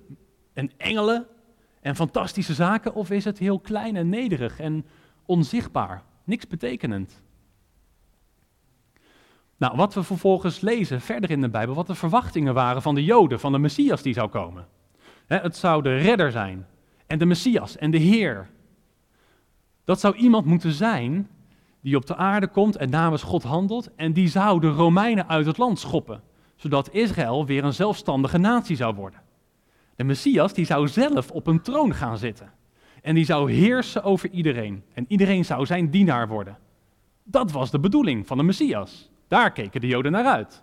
en 0.52 0.70
engelen 0.76 1.26
en 1.80 1.96
fantastische 1.96 2.54
zaken? 2.54 2.94
Of 2.94 3.10
is 3.10 3.24
het 3.24 3.38
heel 3.38 3.58
klein 3.60 3.96
en 3.96 4.08
nederig 4.08 4.60
en 4.60 4.86
onzichtbaar, 5.26 6.04
niks 6.24 6.46
betekenend? 6.46 7.22
Nou, 9.56 9.76
wat 9.76 9.94
we 9.94 10.02
vervolgens 10.02 10.60
lezen 10.60 11.00
verder 11.00 11.30
in 11.30 11.40
de 11.40 11.48
Bijbel, 11.48 11.74
wat 11.74 11.86
de 11.86 11.94
verwachtingen 11.94 12.54
waren 12.54 12.82
van 12.82 12.94
de 12.94 13.04
Joden, 13.04 13.40
van 13.40 13.52
de 13.52 13.58
Messias 13.58 14.02
die 14.02 14.14
zou 14.14 14.28
komen. 14.28 14.66
het 15.26 15.56
zou 15.56 15.82
de 15.82 15.96
redder 15.96 16.30
zijn 16.30 16.66
en 17.06 17.18
de 17.18 17.26
Messias 17.26 17.76
en 17.76 17.90
de 17.90 17.98
Heer. 17.98 18.50
Dat 19.84 20.00
zou 20.00 20.16
iemand 20.16 20.46
moeten 20.46 20.72
zijn 20.72 21.28
die 21.80 21.96
op 21.96 22.06
de 22.06 22.16
aarde 22.16 22.48
komt 22.48 22.76
en 22.76 22.90
namens 22.90 23.22
God 23.22 23.42
handelt 23.42 23.94
en 23.94 24.12
die 24.12 24.28
zou 24.28 24.60
de 24.60 24.68
Romeinen 24.68 25.28
uit 25.28 25.46
het 25.46 25.58
land 25.58 25.78
schoppen, 25.78 26.22
zodat 26.56 26.92
Israël 26.92 27.46
weer 27.46 27.64
een 27.64 27.74
zelfstandige 27.74 28.38
natie 28.38 28.76
zou 28.76 28.94
worden. 28.94 29.20
De 29.96 30.04
Messias 30.04 30.52
die 30.52 30.64
zou 30.64 30.88
zelf 30.88 31.30
op 31.30 31.46
een 31.46 31.60
troon 31.60 31.94
gaan 31.94 32.18
zitten 32.18 32.52
en 33.02 33.14
die 33.14 33.24
zou 33.24 33.52
heersen 33.52 34.02
over 34.02 34.30
iedereen 34.30 34.82
en 34.92 35.04
iedereen 35.08 35.44
zou 35.44 35.66
zijn 35.66 35.90
dienaar 35.90 36.28
worden. 36.28 36.58
Dat 37.24 37.52
was 37.52 37.70
de 37.70 37.80
bedoeling 37.80 38.26
van 38.26 38.36
de 38.36 38.42
Messias. 38.42 39.10
Daar 39.28 39.52
keken 39.52 39.80
de 39.80 39.86
Joden 39.86 40.12
naar 40.12 40.24
uit. 40.24 40.62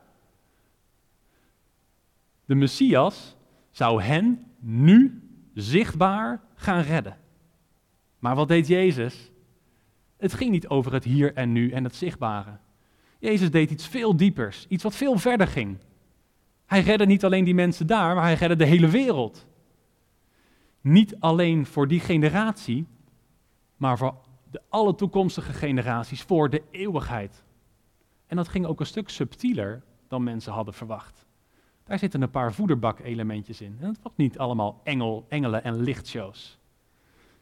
De 2.45 2.55
Messias 2.55 3.35
zou 3.71 4.01
hen 4.01 4.45
nu 4.59 5.21
zichtbaar 5.53 6.41
gaan 6.55 6.81
redden. 6.81 7.17
Maar 8.19 8.35
wat 8.35 8.47
deed 8.47 8.67
Jezus? 8.67 9.31
Het 10.17 10.33
ging 10.33 10.51
niet 10.51 10.67
over 10.67 10.93
het 10.93 11.03
hier 11.03 11.33
en 11.33 11.51
nu 11.51 11.71
en 11.71 11.83
het 11.83 11.95
zichtbare. 11.95 12.57
Jezus 13.19 13.51
deed 13.51 13.71
iets 13.71 13.87
veel 13.87 14.15
diepers, 14.15 14.65
iets 14.69 14.83
wat 14.83 14.95
veel 14.95 15.17
verder 15.17 15.47
ging. 15.47 15.77
Hij 16.65 16.81
redde 16.81 17.05
niet 17.05 17.25
alleen 17.25 17.43
die 17.43 17.53
mensen 17.53 17.87
daar, 17.87 18.15
maar 18.15 18.23
hij 18.23 18.33
redde 18.33 18.55
de 18.55 18.65
hele 18.65 18.87
wereld. 18.87 19.45
Niet 20.81 21.19
alleen 21.19 21.65
voor 21.65 21.87
die 21.87 21.99
generatie, 21.99 22.85
maar 23.77 23.97
voor 23.97 24.15
de 24.51 24.61
alle 24.69 24.95
toekomstige 24.95 25.53
generaties, 25.53 26.21
voor 26.21 26.49
de 26.49 26.63
eeuwigheid. 26.71 27.43
En 28.27 28.35
dat 28.35 28.47
ging 28.47 28.65
ook 28.65 28.79
een 28.79 28.85
stuk 28.85 29.09
subtieler 29.09 29.83
dan 30.07 30.23
mensen 30.23 30.53
hadden 30.53 30.73
verwacht. 30.73 31.25
Daar 31.83 31.99
zitten 31.99 32.21
een 32.21 32.29
paar 32.29 32.53
voederbak-elementjes 32.53 33.61
in. 33.61 33.77
En 33.79 33.87
het 33.87 34.01
was 34.01 34.11
niet 34.15 34.37
allemaal 34.37 34.81
engel, 34.83 35.25
engelen 35.29 35.63
en 35.63 35.81
lichtshows. 35.81 36.59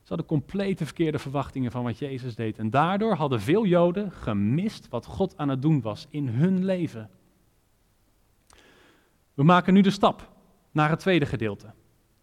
Ze 0.01 0.07
hadden 0.07 0.25
complete 0.25 0.85
verkeerde 0.85 1.19
verwachtingen 1.19 1.71
van 1.71 1.83
wat 1.83 1.97
Jezus 1.97 2.35
deed. 2.35 2.59
En 2.59 2.69
daardoor 2.69 3.13
hadden 3.13 3.41
veel 3.41 3.65
Joden 3.65 4.11
gemist 4.11 4.87
wat 4.89 5.05
God 5.05 5.37
aan 5.37 5.49
het 5.49 5.61
doen 5.61 5.81
was 5.81 6.07
in 6.09 6.27
hun 6.27 6.65
leven. 6.65 7.09
We 9.33 9.43
maken 9.43 9.73
nu 9.73 9.81
de 9.81 9.89
stap 9.89 10.31
naar 10.71 10.89
het 10.89 10.99
tweede 10.99 11.25
gedeelte. 11.25 11.73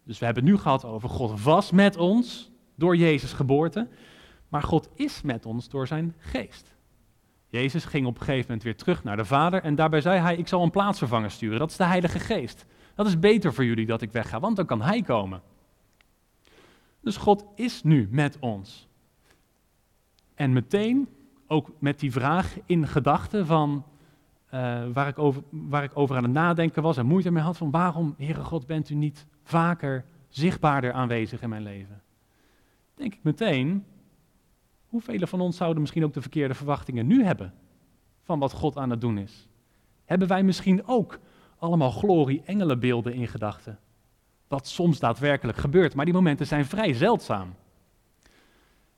Dus 0.03 0.19
we 0.19 0.25
hebben 0.25 0.43
het 0.43 0.53
nu 0.53 0.59
gehad 0.59 0.85
over 0.85 1.09
God 1.09 1.41
was 1.41 1.71
met 1.71 1.97
ons 1.97 2.51
door 2.75 2.95
Jezus' 2.95 3.33
geboorte, 3.33 3.87
maar 4.47 4.63
God 4.63 4.89
is 4.95 5.21
met 5.21 5.45
ons 5.45 5.69
door 5.69 5.87
zijn 5.87 6.15
geest. 6.17 6.75
Jezus 7.49 7.85
ging 7.85 8.05
op 8.05 8.13
een 8.13 8.25
gegeven 8.25 8.45
moment 8.45 8.63
weer 8.63 8.75
terug 8.75 9.03
naar 9.03 9.17
de 9.17 9.25
Vader 9.25 9.63
en 9.63 9.75
daarbij 9.75 10.01
zei 10.01 10.19
hij, 10.19 10.35
ik 10.35 10.47
zal 10.47 10.63
een 10.63 10.71
plaatsvervanger 10.71 11.31
sturen. 11.31 11.59
Dat 11.59 11.69
is 11.69 11.77
de 11.77 11.83
Heilige 11.83 12.19
Geest. 12.19 12.65
Dat 12.95 13.07
is 13.07 13.19
beter 13.19 13.53
voor 13.53 13.65
jullie 13.65 13.85
dat 13.85 14.01
ik 14.01 14.11
wegga, 14.11 14.39
want 14.39 14.55
dan 14.55 14.65
kan 14.65 14.81
Hij 14.81 15.01
komen. 15.01 15.41
Dus 17.01 17.17
God 17.17 17.45
is 17.55 17.83
nu 17.83 18.07
met 18.11 18.37
ons. 18.39 18.87
En 20.35 20.53
meteen, 20.53 21.07
ook 21.47 21.71
met 21.79 21.99
die 21.99 22.11
vraag 22.11 22.57
in 22.65 22.87
gedachten 22.87 23.45
van, 23.45 23.85
uh, 24.53 24.81
waar, 24.93 25.07
ik 25.07 25.19
over, 25.19 25.43
waar 25.49 25.83
ik 25.83 25.91
over 25.93 26.15
aan 26.15 26.23
het 26.23 26.31
nadenken 26.31 26.83
was 26.83 26.97
en 26.97 27.05
moeite 27.05 27.31
mee 27.31 27.43
had 27.43 27.57
van 27.57 27.71
waarom, 27.71 28.15
Heere 28.17 28.43
God, 28.43 28.65
bent 28.65 28.89
u 28.89 28.95
niet 28.95 29.25
vaker 29.43 30.05
zichtbaarder 30.29 30.93
aanwezig 30.93 31.41
in 31.41 31.49
mijn 31.49 31.63
leven? 31.63 32.01
Denk 32.95 33.13
ik 33.13 33.23
meteen, 33.23 33.85
Hoeveel 34.89 35.27
van 35.27 35.41
ons 35.41 35.57
zouden 35.57 35.81
misschien 35.81 36.03
ook 36.03 36.13
de 36.13 36.21
verkeerde 36.21 36.53
verwachtingen 36.53 37.07
nu 37.07 37.23
hebben 37.23 37.53
van 38.23 38.39
wat 38.39 38.51
God 38.51 38.77
aan 38.77 38.89
het 38.89 39.01
doen 39.01 39.17
is? 39.17 39.47
Hebben 40.05 40.27
wij 40.27 40.43
misschien 40.43 40.87
ook 40.87 41.19
allemaal 41.57 41.91
glorie-engelenbeelden 41.91 43.13
in 43.13 43.27
gedachten? 43.27 43.79
Wat 44.47 44.67
soms 44.67 44.99
daadwerkelijk 44.99 45.57
gebeurt, 45.57 45.95
maar 45.95 46.05
die 46.05 46.13
momenten 46.13 46.47
zijn 46.47 46.65
vrij 46.65 46.93
zeldzaam. 46.93 47.55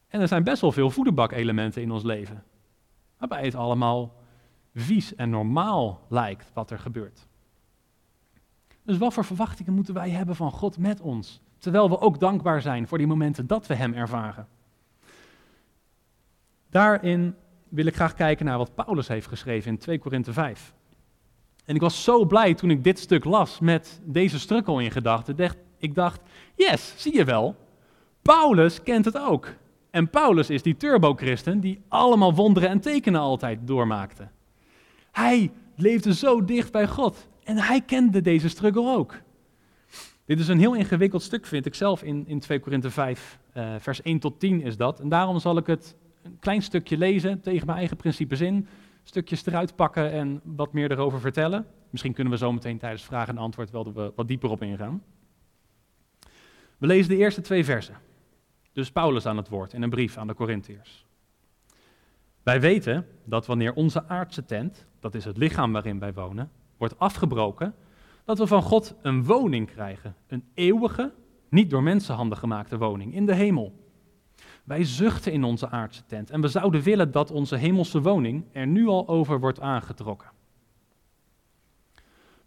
En 0.08 0.22
er 0.22 0.28
zijn 0.28 0.44
best 0.44 0.62
wel 0.62 0.72
veel 0.72 0.90
voederbak-elementen 0.90 1.82
in 1.82 1.92
ons 1.92 2.04
leven, 2.04 2.44
waarbij 3.18 3.46
het 3.46 3.56
allemaal 3.56 4.14
vies 4.74 5.16
en 5.16 5.30
normaal 5.30 6.06
lijkt 6.10 6.52
wat 6.54 6.72
er 6.72 6.80
gebeurt. 6.80 7.28
Dus 8.84 8.98
wat 8.98 9.14
voor 9.14 9.26
verwachtingen 9.26 9.74
moeten 9.74 9.94
wij 9.94 10.10
hebben 10.10 10.36
van 10.36 10.52
God 10.52 10.78
met 10.78 11.02
ons, 11.02 11.42
terwijl 11.58 11.90
we 11.90 12.00
ook 12.00 12.20
dankbaar 12.20 12.62
zijn 12.62 12.88
voor 12.88 12.98
die 12.98 13.08
momenten 13.08 13.48
dat 13.48 13.68
we 13.68 13.76
Hem 13.76 13.94
ervaren? 13.94 14.48
Daarin 16.72 17.36
wil 17.70 17.86
ik 17.86 17.96
graag 17.96 18.14
kijken 18.14 18.46
naar 18.46 18.58
wat 18.58 18.76
Paulus 18.76 19.08
heeft 19.08 19.28
geschreven 19.28 19.72
in 19.72 19.78
2 19.78 20.00
Korinthe 20.00 20.34
5. 20.34 20.74
En 21.66 21.76
ik 21.76 21.82
was 21.82 22.04
zo 22.04 22.26
blij 22.26 22.54
toen 22.54 22.70
ik 22.70 22.84
dit 22.84 23.00
stuk 23.00 23.26
las 23.26 23.60
met 23.60 24.02
deze 24.04 24.40
strukkel 24.40 24.80
in 24.80 24.92
gedachten. 24.92 25.36
Ik 25.78 25.96
dacht, 25.96 26.22
yes, 26.56 26.94
zie 26.98 27.16
je 27.16 27.24
wel, 27.24 27.56
Paulus 28.22 28.84
kent 28.84 29.06
het 29.06 29.18
ook. 29.18 29.48
En 29.90 30.10
Paulus 30.10 30.50
is 30.50 30.62
die 30.62 30.78
turbo-christen 30.78 31.60
die 31.60 31.82
allemaal 31.88 32.36
wonderen 32.36 32.70
en 32.70 32.80
tekenen 32.80 33.22
altijd 33.22 33.60
doormaakte. 33.64 34.28
Hij 35.12 35.52
leefde 35.76 36.14
zo 36.14 36.46
dicht 36.46 36.72
bij 36.72 36.88
God 36.88 37.28
en 37.44 37.58
hij 37.58 37.82
kende 37.82 38.22
deze 38.22 38.50
struggle 38.50 38.96
ook. 38.96 39.22
Dit 40.26 40.40
is 40.40 40.48
een 40.48 40.60
heel 40.60 40.76
ingewikkeld 40.76 41.22
stuk, 41.22 41.46
vind 41.46 41.66
ik 41.66 41.76
zelf, 41.76 42.04
in, 42.04 42.28
in 42.28 42.40
2 42.40 42.60
Korinthe 42.60 42.90
5, 42.90 43.40
uh, 43.54 43.76
eh, 43.76 43.82
vers 43.82 44.02
1 44.02 44.20
tot 44.20 44.40
10 44.40 44.62
is 44.62 44.78
dat. 44.78 45.00
En 45.00 45.10
daarom 45.10 45.40
zal 45.40 45.58
ik 45.58 45.68
het 45.68 45.96
een 46.24 46.40
klein 46.40 46.62
stukje 46.62 46.98
lezen 46.98 47.42
tegen 47.42 47.66
mijn 47.66 47.78
eigen 47.78 47.98
principes 47.98 48.42
in, 48.42 48.68
stukjes 49.04 49.46
eruit 49.46 49.76
pakken 49.76 50.12
en 50.12 50.42
wat 50.44 50.74
meer 50.74 50.92
erover 50.92 51.20
vertellen. 51.20 51.66
Misschien 51.90 52.14
kunnen 52.14 52.34
we 52.34 52.40
zo 52.40 52.52
meteen 52.52 52.78
tijdens 52.78 53.04
vraag 53.04 53.28
en 53.28 53.38
antwoord 53.38 53.72
wel 53.72 54.12
wat 54.16 54.28
dieper 54.28 54.50
op 54.50 54.62
ingaan. 54.62 55.04
We 56.78 56.88
lezen 56.88 57.10
de 57.10 57.18
eerste 57.18 57.42
twee 57.42 57.66
versen. 57.66 57.96
Dus 58.74 58.92
Paulus 58.92 59.26
aan 59.26 59.38
het 59.38 59.50
woord 59.50 59.74
in 59.74 59.82
een 59.82 59.90
brief 59.90 60.18
aan 60.18 60.28
de 60.28 60.34
Corinthiërs. 60.34 61.06
Wij 62.44 62.62
weten 62.62 63.08
dat 63.24 63.46
wanneer 63.46 63.74
onze 63.74 64.08
aardse 64.08 64.46
tent, 64.46 64.86
dat 65.00 65.16
is 65.16 65.26
het 65.26 65.38
lichaam 65.38 65.72
waarin 65.72 66.00
wij 66.00 66.14
wonen, 66.14 66.52
wordt 66.78 67.00
afgebroken, 67.00 67.76
dat 68.26 68.38
we 68.38 68.48
van 68.48 68.62
God 68.62 68.96
een 69.02 69.24
woning 69.24 69.68
krijgen. 69.68 70.16
Een 70.28 70.44
eeuwige, 70.54 71.14
niet 71.50 71.70
door 71.70 71.84
mensenhanden 71.84 72.38
gemaakte 72.38 72.78
woning 72.78 73.14
in 73.14 73.26
de 73.26 73.36
hemel. 73.36 73.81
Wij 74.64 74.84
zuchten 74.84 75.32
in 75.32 75.44
onze 75.44 75.70
aardse 75.70 76.06
tent 76.06 76.30
en 76.30 76.42
we 76.42 76.48
zouden 76.48 76.82
willen 76.82 77.12
dat 77.12 77.32
onze 77.32 77.56
hemelse 77.56 78.02
woning 78.02 78.46
er 78.52 78.68
nu 78.68 78.88
al 78.88 79.08
over 79.08 79.40
wordt 79.40 79.60
aangetrokken. 79.60 80.30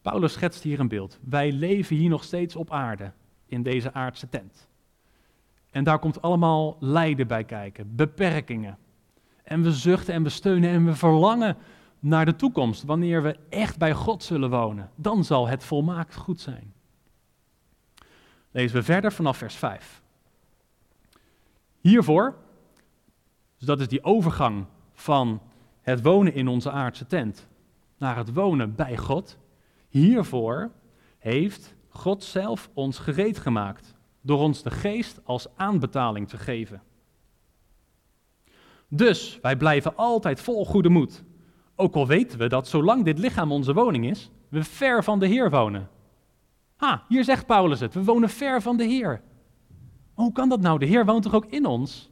Paulus 0.03 0.33
schetst 0.33 0.63
hier 0.63 0.81
een 0.81 0.89
beeld. 0.89 1.19
Wij 1.23 1.53
leven 1.53 1.97
hier 1.97 2.09
nog 2.09 2.25
steeds 2.25 2.57
op 2.57 2.71
aarde, 2.71 3.13
in 3.47 3.63
deze 3.63 3.93
aardse 3.93 4.29
tent. 4.29 4.69
En 5.71 5.85
daar 5.85 5.99
komt 5.99 6.23
allemaal 6.23 6.77
lijden 6.81 7.27
bij 7.27 7.45
kijken, 7.45 7.97
beperkingen. 7.97 8.79
En 9.43 9.63
we 9.63 9.73
zuchten 9.73 10.15
en 10.15 10.23
we 10.23 10.29
steunen 10.29 10.71
en 10.71 10.85
we 10.85 10.95
verlangen 10.95 11.57
naar 11.99 12.25
de 12.25 12.37
toekomst. 12.37 12.83
Wanneer 12.83 13.23
we 13.23 13.37
echt 13.49 13.79
bij 13.79 13.93
God 13.93 14.23
zullen 14.23 14.51
wonen, 14.51 14.91
dan 14.95 15.25
zal 15.25 15.49
het 15.49 15.65
volmaakt 15.65 16.15
goed 16.15 16.41
zijn. 16.41 16.73
Lezen 18.51 18.77
we 18.77 18.83
verder 18.83 19.13
vanaf 19.13 19.37
vers 19.37 19.55
5. 19.55 20.03
Hiervoor, 21.85 22.35
dus 23.59 23.67
dat 23.67 23.81
is 23.81 23.89
die 23.89 24.05
overgang 24.05 24.67
van 24.93 25.41
het 25.81 26.03
wonen 26.03 26.35
in 26.35 26.49
onze 26.49 26.71
aardse 26.71 27.07
tent 27.07 27.47
naar 27.99 28.17
het 28.17 28.33
wonen 28.33 28.75
bij 28.75 28.97
God. 28.97 29.39
Hiervoor 29.89 30.71
heeft 31.19 31.75
God 31.89 32.25
zelf 32.25 32.71
ons 32.75 32.99
gereed 32.99 33.39
gemaakt 33.39 33.95
door 34.21 34.39
ons 34.39 34.63
de 34.63 34.71
geest 34.71 35.21
als 35.25 35.47
aanbetaling 35.57 36.29
te 36.29 36.39
geven. 36.39 36.83
Dus 38.89 39.39
wij 39.43 39.57
blijven 39.57 39.97
altijd 39.97 40.41
vol 40.41 40.67
goede 40.67 40.89
moed. 40.89 41.25
Ook 41.77 41.95
al 41.95 42.07
weten 42.07 42.39
we 42.39 42.47
dat 42.47 42.69
zolang 42.69 43.05
dit 43.05 43.19
lichaam 43.19 43.53
onze 43.53 43.75
woning 43.75 44.07
is, 44.07 44.31
we 44.49 44.65
ver 44.65 45.05
van 45.05 45.19
de 45.19 45.27
Heer 45.27 45.51
wonen. 45.51 45.89
Ha, 46.77 47.05
hier 47.09 47.25
zegt 47.25 47.47
Paulus 47.47 47.81
het, 47.81 47.95
we 47.95 48.05
wonen 48.05 48.29
ver 48.29 48.63
van 48.63 48.77
de 48.77 48.85
Heer 48.85 49.23
hoe 50.15 50.33
kan 50.33 50.49
dat 50.49 50.61
nou? 50.61 50.79
De 50.79 50.87
Heer 50.87 51.05
woont 51.05 51.23
toch 51.23 51.35
ook 51.35 51.47
in 51.47 51.67
ons? 51.67 52.11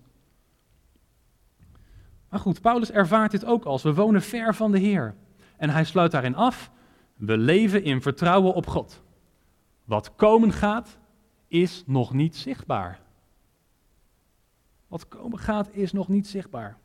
Maar 2.29 2.41
goed, 2.41 2.61
Paulus 2.61 2.91
ervaart 2.91 3.31
dit 3.31 3.45
ook 3.45 3.65
als 3.65 3.83
we 3.83 3.95
wonen 3.95 4.23
ver 4.23 4.55
van 4.55 4.73
de 4.73 4.79
Heer. 4.79 5.15
En 5.57 5.71
hij 5.71 5.85
sluit 5.85 6.11
daarin 6.11 6.35
af, 6.35 6.71
we 7.15 7.37
leven 7.37 7.85
in 7.85 8.03
vertrouwen 8.03 8.55
op 8.55 8.67
God. 8.67 9.03
Wat 9.85 10.15
komen 10.15 10.53
gaat, 10.53 10.99
is 11.49 11.83
nog 11.87 12.13
niet 12.13 12.37
zichtbaar. 12.37 13.01
Wat 14.89 15.09
komen 15.09 15.39
gaat, 15.39 15.69
is 15.71 15.93
nog 15.93 16.09
niet 16.09 16.27
zichtbaar. 16.27 16.79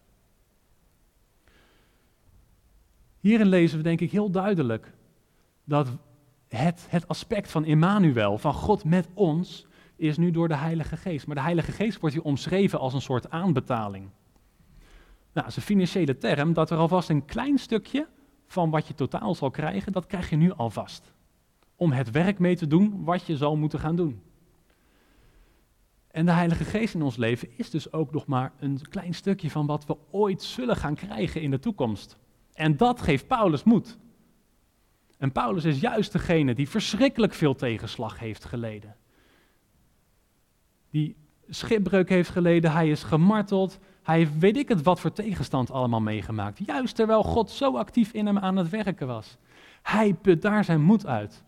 Hierin 3.19 3.47
lezen 3.47 3.77
we 3.77 3.83
denk 3.83 4.01
ik 4.01 4.11
heel 4.11 4.29
duidelijk 4.29 4.93
dat 5.63 5.87
het, 6.47 6.85
het 6.89 7.07
aspect 7.07 7.51
van 7.51 7.65
Emmanuel, 7.65 8.37
van 8.37 8.53
God 8.53 8.83
met 8.83 9.07
ons, 9.13 9.66
is 9.97 10.17
nu 10.17 10.31
door 10.31 10.47
de 10.47 10.55
Heilige 10.55 10.97
Geest. 10.97 11.27
Maar 11.27 11.35
de 11.35 11.41
Heilige 11.41 11.71
Geest 11.71 11.99
wordt 11.99 12.15
hier 12.15 12.23
omschreven 12.23 12.79
als 12.79 12.93
een 12.93 13.01
soort 13.01 13.29
aanbetaling. 13.29 14.09
Nou, 15.33 15.45
dat 15.45 15.47
is 15.47 15.55
een 15.55 15.61
financiële 15.61 16.17
term, 16.17 16.53
dat 16.53 16.69
er 16.69 16.77
alvast 16.77 17.09
een 17.09 17.25
klein 17.25 17.57
stukje 17.57 18.07
van 18.45 18.69
wat 18.69 18.87
je 18.87 18.93
totaal 18.93 19.35
zal 19.35 19.49
krijgen, 19.49 19.91
dat 19.91 20.05
krijg 20.05 20.29
je 20.29 20.35
nu 20.35 20.51
alvast. 20.51 21.13
Om 21.75 21.91
het 21.91 22.11
werk 22.11 22.39
mee 22.39 22.55
te 22.55 22.67
doen 22.67 23.03
wat 23.03 23.25
je 23.25 23.37
zal 23.37 23.55
moeten 23.55 23.79
gaan 23.79 23.95
doen. 23.95 24.21
En 26.07 26.25
de 26.25 26.31
Heilige 26.31 26.63
Geest 26.63 26.93
in 26.93 27.01
ons 27.01 27.15
leven 27.15 27.57
is 27.57 27.69
dus 27.69 27.93
ook 27.93 28.11
nog 28.11 28.25
maar 28.25 28.53
een 28.59 28.81
klein 28.89 29.13
stukje 29.13 29.49
van 29.49 29.65
wat 29.65 29.85
we 29.85 29.97
ooit 30.11 30.43
zullen 30.43 30.75
gaan 30.75 30.95
krijgen 30.95 31.41
in 31.41 31.51
de 31.51 31.59
toekomst. 31.59 32.17
En 32.53 32.77
dat 32.77 33.01
geeft 33.01 33.27
Paulus 33.27 33.63
moed. 33.63 33.97
En 35.17 35.31
Paulus 35.31 35.65
is 35.65 35.79
juist 35.79 36.11
degene 36.11 36.53
die 36.55 36.69
verschrikkelijk 36.69 37.33
veel 37.33 37.55
tegenslag 37.55 38.19
heeft 38.19 38.45
geleden. 38.45 38.95
Die 40.89 41.15
schipbreuk 41.49 42.09
heeft 42.09 42.29
geleden, 42.29 42.71
hij 42.71 42.89
is 42.89 43.03
gemarteld, 43.03 43.79
hij 44.03 44.17
heeft 44.17 44.37
weet 44.37 44.57
ik 44.57 44.69
het 44.69 44.83
wat 44.83 44.99
voor 44.99 45.11
tegenstand 45.11 45.71
allemaal 45.71 46.01
meegemaakt. 46.01 46.65
Juist 46.65 46.95
terwijl 46.95 47.23
God 47.23 47.51
zo 47.51 47.77
actief 47.77 48.13
in 48.13 48.25
hem 48.25 48.37
aan 48.37 48.55
het 48.55 48.69
werken 48.69 49.07
was. 49.07 49.37
Hij 49.81 50.13
put 50.13 50.41
daar 50.41 50.63
zijn 50.63 50.81
moed 50.81 51.05
uit. 51.05 51.43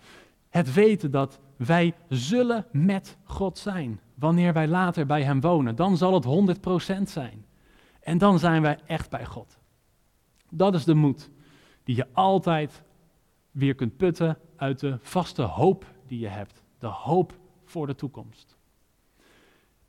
Het 0.50 0.74
weten 0.74 1.12
dat 1.12 1.40
wij 1.56 1.94
zullen 2.10 2.66
met 2.72 3.18
God 3.24 3.58
zijn. 3.58 4.00
Wanneer 4.16 4.54
wij 4.54 4.68
later 4.68 5.06
bij 5.06 5.24
hem 5.24 5.42
wonen, 5.42 5.76
dan 5.76 5.98
zal 5.98 6.14
het 6.14 6.58
100% 6.60 7.02
zijn. 7.02 7.46
En 8.00 8.18
dan 8.18 8.40
zijn 8.40 8.62
wij 8.62 8.80
echt 8.86 9.10
bij 9.10 9.26
God. 9.26 9.60
Dat 10.50 10.74
is 10.74 10.84
de 10.84 10.94
moed 10.94 11.30
die 11.84 11.96
je 11.96 12.08
altijd 12.14 12.84
weer 13.52 13.76
kunt 13.76 13.98
putten 13.98 14.38
uit 14.56 14.80
de 14.80 14.98
vaste 15.02 15.42
hoop 15.42 15.86
die 16.08 16.20
je 16.20 16.28
hebt. 16.28 16.64
De 16.78 16.88
hoop 16.88 17.38
voor 17.66 17.88
de 17.88 17.96
toekomst. 17.96 18.59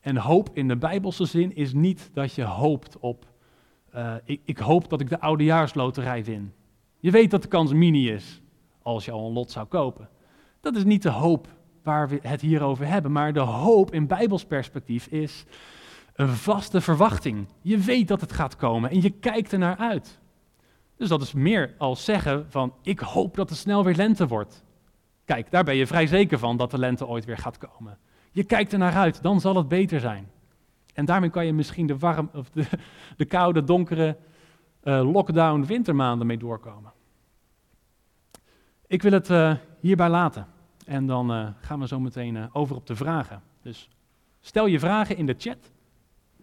En 0.01 0.17
hoop 0.17 0.51
in 0.53 0.69
de 0.69 0.77
Bijbelse 0.77 1.25
zin 1.25 1.57
is 1.57 1.73
niet 1.73 2.11
dat 2.13 2.35
je 2.35 2.45
hoopt 2.45 2.99
op, 2.99 3.27
uh, 3.95 4.15
ik, 4.25 4.41
ik, 4.45 4.59
hoop 4.59 4.89
dat 4.89 5.01
ik 5.01 5.09
de 5.09 5.21
oudejaarsloterij 5.21 6.25
win. 6.25 6.53
Je 6.99 7.11
weet 7.11 7.31
dat 7.31 7.43
de 7.43 7.49
kans 7.49 7.73
mini 7.73 8.11
is 8.11 8.43
als 8.83 9.05
je 9.05 9.11
al 9.11 9.27
een 9.27 9.33
lot 9.33 9.51
zou 9.51 9.67
kopen. 9.67 10.09
Dat 10.61 10.77
is 10.77 10.85
niet 10.85 11.03
de 11.03 11.11
hoop 11.11 11.49
waar 11.83 12.09
we 12.09 12.19
het 12.23 12.41
hier 12.41 12.63
over 12.63 12.87
hebben, 12.87 13.13
maar 13.13 13.33
de 13.33 13.41
hoop 13.41 13.93
in 13.93 14.07
Bijbels 14.07 14.45
perspectief 14.45 15.07
is 15.07 15.45
een 16.15 16.29
vaste 16.29 16.81
verwachting. 16.81 17.47
Je 17.61 17.79
weet 17.79 18.09
dat 18.09 18.21
het 18.21 18.33
gaat 18.33 18.57
komen 18.57 18.91
en 18.91 19.03
je 19.03 19.11
kijkt 19.11 19.53
er 19.53 19.59
naar 19.59 19.77
uit. 19.77 20.19
Dus 20.97 21.09
dat 21.09 21.23
is 21.23 21.33
meer 21.33 21.75
als 21.79 22.05
zeggen 22.05 22.47
van 22.51 22.75
ik 22.83 22.99
hoop 22.99 23.35
dat 23.35 23.49
het 23.49 23.59
snel 23.59 23.85
weer 23.85 23.95
lente 23.95 24.27
wordt. 24.27 24.65
Kijk, 25.25 25.51
daar 25.51 25.65
ben 25.65 25.77
je 25.77 25.87
vrij 25.87 26.07
zeker 26.07 26.39
van 26.39 26.57
dat 26.57 26.71
de 26.71 26.79
lente 26.79 27.07
ooit 27.07 27.25
weer 27.25 27.39
gaat 27.39 27.59
komen. 27.59 27.99
Je 28.31 28.45
kijkt 28.45 28.73
er 28.73 28.79
naar 28.79 28.95
uit, 28.95 29.23
dan 29.23 29.41
zal 29.41 29.57
het 29.57 29.69
beter 29.69 30.01
zijn. 30.01 30.31
En 30.95 31.05
daarmee 31.05 31.31
kan 31.31 31.47
je 31.47 31.53
misschien 31.53 31.87
de, 31.87 31.99
warm, 31.99 32.31
of 32.35 32.51
de, 32.51 32.67
de 33.17 33.25
koude, 33.25 33.65
donkere 33.65 34.17
uh, 34.85 35.13
lockdown 35.13 35.65
wintermaanden 35.65 36.27
mee 36.27 36.39
doorkomen. 36.39 36.93
Ik 38.87 39.03
wil 39.03 39.13
het 39.13 39.31
uh, 39.31 39.55
hierbij 39.81 40.09
laten. 40.09 40.47
En 40.87 41.07
dan 41.07 41.33
uh, 41.33 41.49
gaan 41.61 41.81
we 41.81 41.87
zo 41.87 42.01
meteen 42.01 42.49
over 42.53 42.77
op 42.77 42.87
de 42.87 42.97
vragen. 42.97 43.43
Dus 43.63 43.89
stel 44.41 44.67
je 44.67 44.79
vragen 44.79 45.17
in 45.17 45.27
de 45.27 45.35
chat. 45.39 45.71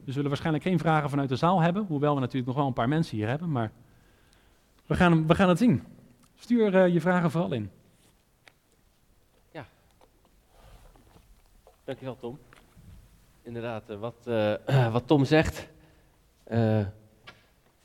We 0.04 0.12
zullen 0.12 0.28
waarschijnlijk 0.28 0.66
geen 0.66 0.80
vragen 0.80 1.10
vanuit 1.10 1.30
de 1.30 1.36
zaal 1.36 1.62
hebben, 1.62 1.86
hoewel 1.86 2.14
we 2.14 2.20
natuurlijk 2.20 2.48
nog 2.48 2.56
wel 2.56 2.68
een 2.68 2.74
paar 2.74 2.88
mensen 2.88 3.18
hier 3.18 3.28
hebben. 3.28 3.52
Maar 3.52 3.72
we 4.86 4.96
gaan, 4.96 5.28
we 5.28 5.36
gaan 5.36 5.50
het 5.50 5.58
zien. 5.58 5.84
Stuur 6.36 6.88
je 6.88 7.02
vragen 7.02 7.32
vooral 7.32 7.52
in. 7.52 7.70
Dankjewel 11.88 12.18
Tom. 12.18 12.40
Inderdaad, 13.42 13.90
uh, 13.90 14.00
wat, 14.00 14.26
uh, 14.28 14.92
wat 14.96 15.08
Tom 15.08 15.26
zegt. 15.26 15.68
Uh, 16.52 16.86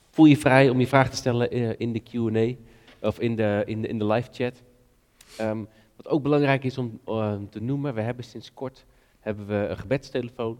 voel 0.09 0.25
je 0.25 0.37
vrij 0.37 0.69
om 0.69 0.79
je 0.79 0.87
vraag 0.87 1.09
te 1.09 1.15
stellen 1.15 1.77
in 1.79 1.93
de 1.93 1.99
Q&A 1.99 2.55
of 3.07 3.19
in 3.19 3.35
de, 3.35 3.63
in 3.65 3.81
de, 3.81 3.87
in 3.87 3.99
de 3.99 4.05
live 4.05 4.29
chat. 4.31 4.63
Um, 5.41 5.67
wat 5.95 6.07
ook 6.07 6.23
belangrijk 6.23 6.63
is 6.63 6.77
om 6.77 6.99
te 7.49 7.61
noemen, 7.61 7.93
we 7.93 8.01
hebben 8.01 8.23
sinds 8.23 8.53
kort 8.53 8.85
hebben 9.19 9.47
we 9.47 9.67
een 9.69 9.77
gebedstelefoon. 9.77 10.59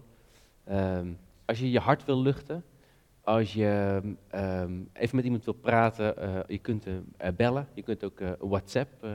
Um, 0.70 1.18
als 1.44 1.58
je 1.58 1.70
je 1.70 1.80
hart 1.80 2.04
wil 2.04 2.22
luchten, 2.22 2.64
als 3.20 3.52
je 3.52 4.00
even 4.92 5.16
met 5.16 5.24
iemand 5.24 5.44
wil 5.44 5.54
praten, 5.54 6.14
je 6.48 6.58
kunt 6.58 6.86
bellen. 7.36 7.68
Je 7.74 7.82
kunt 7.82 8.04
ook 8.04 8.20
een 8.20 8.36
WhatsApp 8.38 9.06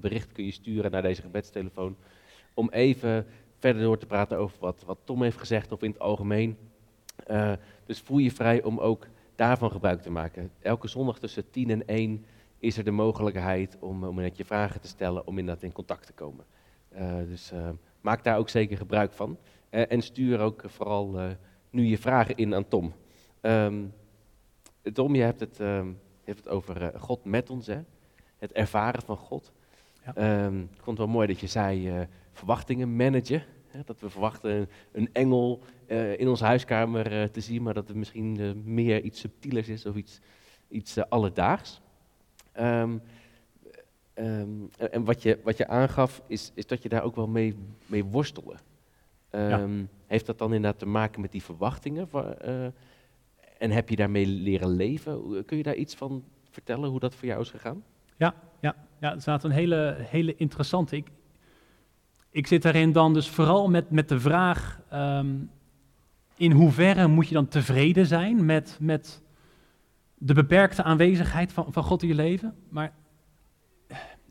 bericht 0.00 0.32
kun 0.32 0.44
je 0.44 0.50
sturen 0.50 0.90
naar 0.90 1.02
deze 1.02 1.22
gebedstelefoon 1.22 1.96
om 2.56 2.70
even 2.70 3.26
verder 3.58 3.82
door 3.82 3.98
te 3.98 4.06
praten 4.06 4.38
over 4.38 4.56
wat, 4.60 4.82
wat 4.86 4.98
Tom 5.04 5.22
heeft 5.22 5.38
gezegd 5.38 5.72
of 5.72 5.82
in 5.82 5.90
het 5.90 5.98
algemeen. 5.98 6.56
Uh, 7.30 7.52
dus 7.86 8.00
voel 8.00 8.18
je 8.18 8.30
vrij 8.30 8.62
om 8.62 8.78
ook 8.78 9.06
daarvan 9.34 9.70
gebruik 9.70 10.02
te 10.02 10.10
maken. 10.10 10.50
Elke 10.60 10.88
zondag 10.88 11.18
tussen 11.18 11.50
10 11.50 11.70
en 11.70 11.86
1 11.86 12.24
is 12.58 12.78
er 12.78 12.84
de 12.84 12.90
mogelijkheid 12.90 13.76
om, 13.80 14.04
om 14.04 14.16
net 14.16 14.36
je 14.36 14.44
vragen 14.44 14.80
te 14.80 14.88
stellen, 14.88 15.26
om 15.26 15.38
inderdaad 15.38 15.62
in 15.62 15.72
contact 15.72 16.06
te 16.06 16.12
komen. 16.12 16.44
Uh, 16.98 17.16
dus 17.28 17.52
uh, 17.52 17.68
maak 18.00 18.24
daar 18.24 18.38
ook 18.38 18.48
zeker 18.48 18.76
gebruik 18.76 19.12
van. 19.12 19.38
en 19.70 20.02
stuur 20.02 20.40
ook 20.40 20.62
vooral 20.66 21.36
nu 21.70 21.84
je 21.84 21.98
vragen 21.98 22.36
in 22.36 22.54
aan 22.54 22.68
Tom. 22.68 22.92
Um, 23.40 23.92
Tom, 24.92 25.14
je 25.14 25.22
hebt 25.22 25.40
het, 25.40 25.58
um, 25.58 25.88
je 26.24 26.32
hebt 26.32 26.38
het 26.38 26.48
over 26.48 26.92
God 26.98 27.24
met 27.24 27.50
ons, 27.50 27.66
hè? 27.66 27.80
het 28.38 28.52
ervaren 28.52 29.02
van 29.02 29.16
God. 29.16 29.52
Ja. 30.04 30.44
Um, 30.44 30.62
ik 30.62 30.82
vond 30.82 30.98
het 30.98 31.06
wel 31.06 31.16
mooi 31.16 31.26
dat 31.26 31.40
je 31.40 31.46
zei 31.46 32.06
verwachtingen 32.36 32.96
managen. 32.96 33.42
Dat 33.84 34.00
we 34.00 34.10
verwachten 34.10 34.68
een, 34.92 35.08
engel 35.12 35.62
uh, 35.86 36.18
in 36.18 36.28
onze 36.28 36.44
huiskamer 36.44 37.12
uh, 37.12 37.24
te 37.24 37.40
zien, 37.40 37.62
maar 37.62 37.74
dat 37.74 37.88
het 37.88 37.96
misschien 37.96 38.40
uh, 38.40 38.50
meer 38.64 39.02
iets 39.02 39.20
subtielers 39.20 39.68
is 39.68 39.86
of 39.86 39.94
iets, 39.94 40.20
iets 40.68 41.08
alledaags. 41.08 41.80
Um, 42.58 43.02
um, 44.14 44.70
en 44.76 45.04
wat 45.04 45.22
je, 45.22 45.38
wat 45.44 45.56
je 45.56 45.68
aangaf, 45.68 46.22
is, 46.26 46.52
is 46.54 46.66
dat 46.66 46.82
je 46.82 46.88
daar 46.88 47.02
ook 47.02 47.16
wel 47.16 47.28
mee, 47.28 47.56
mee 47.86 48.04
worstelde. 48.04 48.54
Um, 49.30 49.48
ja. 49.48 49.86
Heeft 50.06 50.26
dat 50.26 50.38
dan 50.38 50.54
inderdaad 50.54 50.78
te 50.78 50.86
maken 50.86 51.20
met 51.20 51.32
die 51.32 51.42
verwachtingen? 51.42 52.08
en 53.58 53.70
heb 53.70 53.88
je 53.88 53.96
daarmee 53.96 54.26
leren 54.26 54.68
leven? 54.68 55.44
Kun 55.44 55.56
je 55.56 55.62
daar 55.62 55.74
iets 55.74 55.94
van 55.94 56.24
vertellen, 56.50 56.90
hoe 56.90 57.00
dat 57.00 57.14
voor 57.14 57.28
jou 57.28 57.40
is 57.40 57.50
gegaan? 57.50 57.84
Ja, 58.16 58.34
ja, 58.60 58.74
ja 59.00 59.10
het 59.10 59.26
is 59.26 59.42
een 59.42 59.50
hele, 59.50 59.96
hele 59.98 60.36
interessante. 60.36 60.96
Ik, 60.96 61.08
ik 62.36 62.46
zit 62.46 62.62
daarin 62.62 62.92
dan 62.92 63.12
dus 63.12 63.28
vooral 63.28 63.68
met, 63.68 63.90
met 63.90 64.08
de 64.08 64.20
vraag, 64.20 64.80
um, 64.92 65.50
in 66.36 66.52
hoeverre 66.52 67.06
moet 67.06 67.28
je 67.28 67.34
dan 67.34 67.48
tevreden 67.48 68.06
zijn 68.06 68.44
met, 68.44 68.78
met 68.80 69.22
de 70.14 70.34
beperkte 70.34 70.82
aanwezigheid 70.82 71.52
van, 71.52 71.66
van 71.72 71.82
God 71.82 72.02
in 72.02 72.08
je 72.08 72.14
leven? 72.14 72.54
Maar 72.68 72.92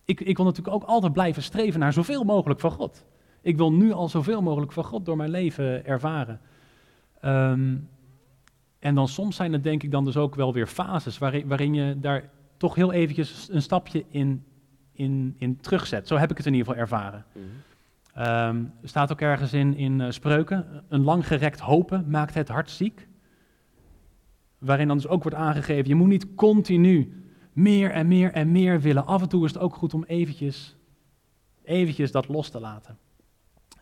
ik, 0.05 0.21
ik 0.21 0.37
wil 0.37 0.45
natuurlijk 0.45 0.75
ook 0.75 0.83
altijd 0.83 1.13
blijven 1.13 1.43
streven 1.43 1.79
naar 1.79 1.93
zoveel 1.93 2.23
mogelijk 2.23 2.59
van 2.59 2.71
God. 2.71 3.05
Ik 3.41 3.57
wil 3.57 3.73
nu 3.73 3.91
al 3.91 4.09
zoveel 4.09 4.41
mogelijk 4.41 4.71
van 4.71 4.83
God 4.83 5.05
door 5.05 5.17
mijn 5.17 5.29
leven 5.29 5.85
ervaren. 5.85 6.39
Um, 7.23 7.89
en 8.79 8.95
dan 8.95 9.07
soms 9.07 9.35
zijn 9.35 9.53
het 9.53 9.63
denk 9.63 9.83
ik 9.83 9.91
dan 9.91 10.05
dus 10.05 10.17
ook 10.17 10.35
wel 10.35 10.53
weer 10.53 10.67
fases 10.67 11.17
waarin, 11.17 11.47
waarin 11.47 11.73
je 11.73 11.99
daar 11.99 12.29
toch 12.57 12.75
heel 12.75 12.91
eventjes 12.91 13.47
een 13.51 13.61
stapje 13.61 14.05
in, 14.09 14.43
in, 14.91 15.35
in 15.37 15.57
terugzet. 15.57 16.07
Zo 16.07 16.17
heb 16.17 16.31
ik 16.31 16.37
het 16.37 16.45
in 16.45 16.53
ieder 16.53 16.67
geval 16.67 16.81
ervaren. 16.81 17.25
Mm. 17.31 17.43
Um, 18.17 18.73
staat 18.83 19.11
ook 19.11 19.21
ergens 19.21 19.53
in, 19.53 19.75
in 19.75 19.99
uh, 19.99 20.11
spreuken, 20.11 20.83
een 20.87 21.03
langgerekt 21.03 21.59
hopen 21.59 22.09
maakt 22.09 22.33
het 22.33 22.47
hart 22.47 22.69
ziek. 22.69 23.07
Waarin 24.57 24.87
dan 24.87 24.97
dus 24.97 25.07
ook 25.07 25.23
wordt 25.23 25.37
aangegeven, 25.37 25.87
je 25.87 25.95
moet 25.95 26.07
niet 26.07 26.35
continu 26.35 27.23
meer 27.53 27.91
en 27.91 28.07
meer 28.07 28.31
en 28.31 28.51
meer 28.51 28.81
willen. 28.81 29.05
Af 29.05 29.21
en 29.21 29.29
toe 29.29 29.45
is 29.45 29.53
het 29.53 29.61
ook 29.61 29.75
goed 29.75 29.93
om 29.93 30.03
eventjes, 30.03 30.75
eventjes 31.63 32.11
dat 32.11 32.27
los 32.27 32.49
te 32.49 32.59
laten. 32.59 32.97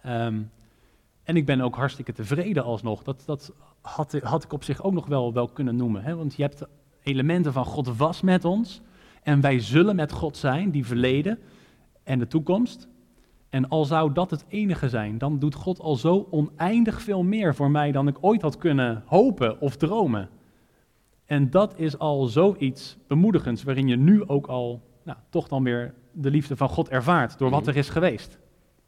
Um, 0.06 0.52
en 1.24 1.36
ik 1.36 1.46
ben 1.46 1.62
ook 1.62 1.76
hartstikke 1.76 2.14
tevreden 2.14 2.64
alsnog. 2.64 3.04
Dat, 3.04 3.24
dat 3.26 3.54
had, 3.82 4.20
had 4.24 4.44
ik 4.44 4.54
op 4.54 4.64
zich 4.64 4.84
ook 4.84 4.94
nog 4.94 5.06
wel, 5.06 5.34
wel 5.34 5.48
kunnen 5.48 5.76
noemen. 5.76 6.04
Hè? 6.04 6.16
Want 6.16 6.36
je 6.36 6.42
hebt 6.42 6.66
elementen 7.04 7.54
van 7.54 7.66
God 7.66 7.98
was 7.98 8.22
met 8.22 8.46
ons. 8.46 8.82
En 9.24 9.42
wij 9.42 9.60
zullen 9.60 9.96
met 9.96 10.12
God 10.12 10.38
zijn, 10.38 10.72
die 10.72 10.86
verleden 10.86 11.40
en 12.04 12.20
de 12.20 12.28
toekomst. 12.28 12.88
En 13.54 13.70
al 13.70 13.86
zou 13.86 14.14
dat 14.14 14.32
het 14.32 14.46
enige 14.48 14.90
zijn, 14.90 15.18
dan 15.18 15.40
doet 15.40 15.56
God 15.56 15.80
al 15.80 15.96
zo 15.96 16.28
oneindig 16.32 17.02
veel 17.02 17.24
meer 17.24 17.56
voor 17.56 17.72
mij 17.72 17.92
dan 17.92 18.08
ik 18.08 18.18
ooit 18.22 18.42
had 18.42 18.58
kunnen 18.58 19.04
hopen 19.06 19.62
of 19.62 19.76
dromen. 19.76 20.30
En 21.26 21.50
dat 21.50 21.74
is 21.78 21.98
al 21.98 22.26
zoiets 22.26 22.98
bemoedigends, 23.08 23.64
waarin 23.64 23.88
je 23.88 23.96
nu 23.96 24.28
ook 24.28 24.48
al 24.48 24.82
nou, 25.04 25.18
toch 25.30 25.48
dan 25.48 25.64
weer 25.64 25.94
de 26.12 26.30
liefde 26.30 26.56
van 26.56 26.70
God 26.70 26.90
ervaart 26.90 27.38
door 27.38 27.50
wat 27.50 27.60
mhm. 27.60 27.70
er 27.70 27.78
is 27.78 27.90
geweest. 27.90 28.40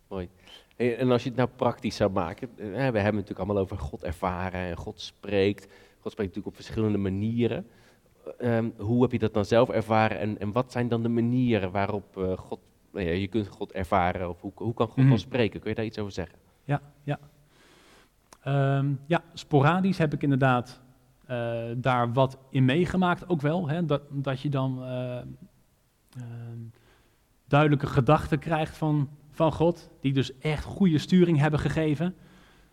mooi. 0.08 0.30
En 0.76 1.12
als 1.12 1.24
je 1.24 1.30
het 1.30 1.38
nou 1.38 1.50
praktisch 1.56 1.96
zou 1.96 2.12
maken, 2.12 2.50
eh, 2.58 2.66
we 2.66 2.76
hebben 2.76 2.94
het 2.94 3.14
natuurlijk 3.14 3.40
allemaal 3.40 3.62
over 3.64 3.78
God 3.78 4.04
ervaren 4.04 4.60
en 4.60 4.78
God 4.78 5.02
spreekt. 5.02 5.64
God 6.00 6.12
spreekt 6.12 6.36
natuurlijk 6.36 6.48
op 6.48 6.56
verschillende 6.56 6.98
manieren. 6.98 7.68
Ehm, 8.38 8.70
hoe 8.78 9.02
heb 9.02 9.12
je 9.12 9.20
dat 9.20 9.34
dan 9.34 9.46
zelf 9.46 9.70
ervaren 9.70 10.20
en, 10.20 10.40
en 10.40 10.52
wat 10.52 10.72
zijn 10.72 10.88
dan 10.88 11.04
de 11.04 11.10
manieren 11.10 11.72
waarop 11.72 12.18
eh, 12.18 12.38
God, 12.38 12.60
nou 12.96 13.08
ja, 13.08 13.14
je 13.14 13.28
kunt 13.28 13.48
God 13.48 13.72
ervaren 13.72 14.30
of 14.30 14.42
hoe, 14.42 14.52
hoe 14.56 14.74
kan 14.74 14.88
God 14.88 14.98
Mhm. 14.98 15.10
dan 15.10 15.20
spreken? 15.20 15.60
Kun 15.60 15.70
je 15.70 15.76
daar 15.76 15.86
iets 15.86 16.00
over 16.00 16.12
zeggen? 16.14 16.38
Ja, 16.64 16.82
ja. 17.04 17.20
Ehm, 18.44 18.94
ja, 19.08 19.22
sporadisch 19.34 19.98
heb 19.98 20.14
ik 20.14 20.24
inderdaad 20.24 20.84
eh, 21.26 21.64
daar 21.78 22.14
wat 22.14 22.38
in 22.50 22.66
meegemaakt, 22.66 23.30
ook 23.30 23.42
wel. 23.42 23.68
Hè, 23.70 23.86
dat, 23.86 24.02
dat 24.12 24.42
je 24.42 24.50
dan 24.50 24.84
eh, 24.84 25.18
ehm, 25.18 25.26
duidelijke 27.48 27.88
gedachten 27.88 28.40
krijgt 28.40 28.78
van, 28.78 29.10
van 29.32 29.52
God, 29.52 29.90
die 30.02 30.14
dus 30.14 30.38
echt 30.38 30.64
goede 30.64 30.98
sturing 30.98 31.40
hebben 31.40 31.60
gegeven. 31.60 32.16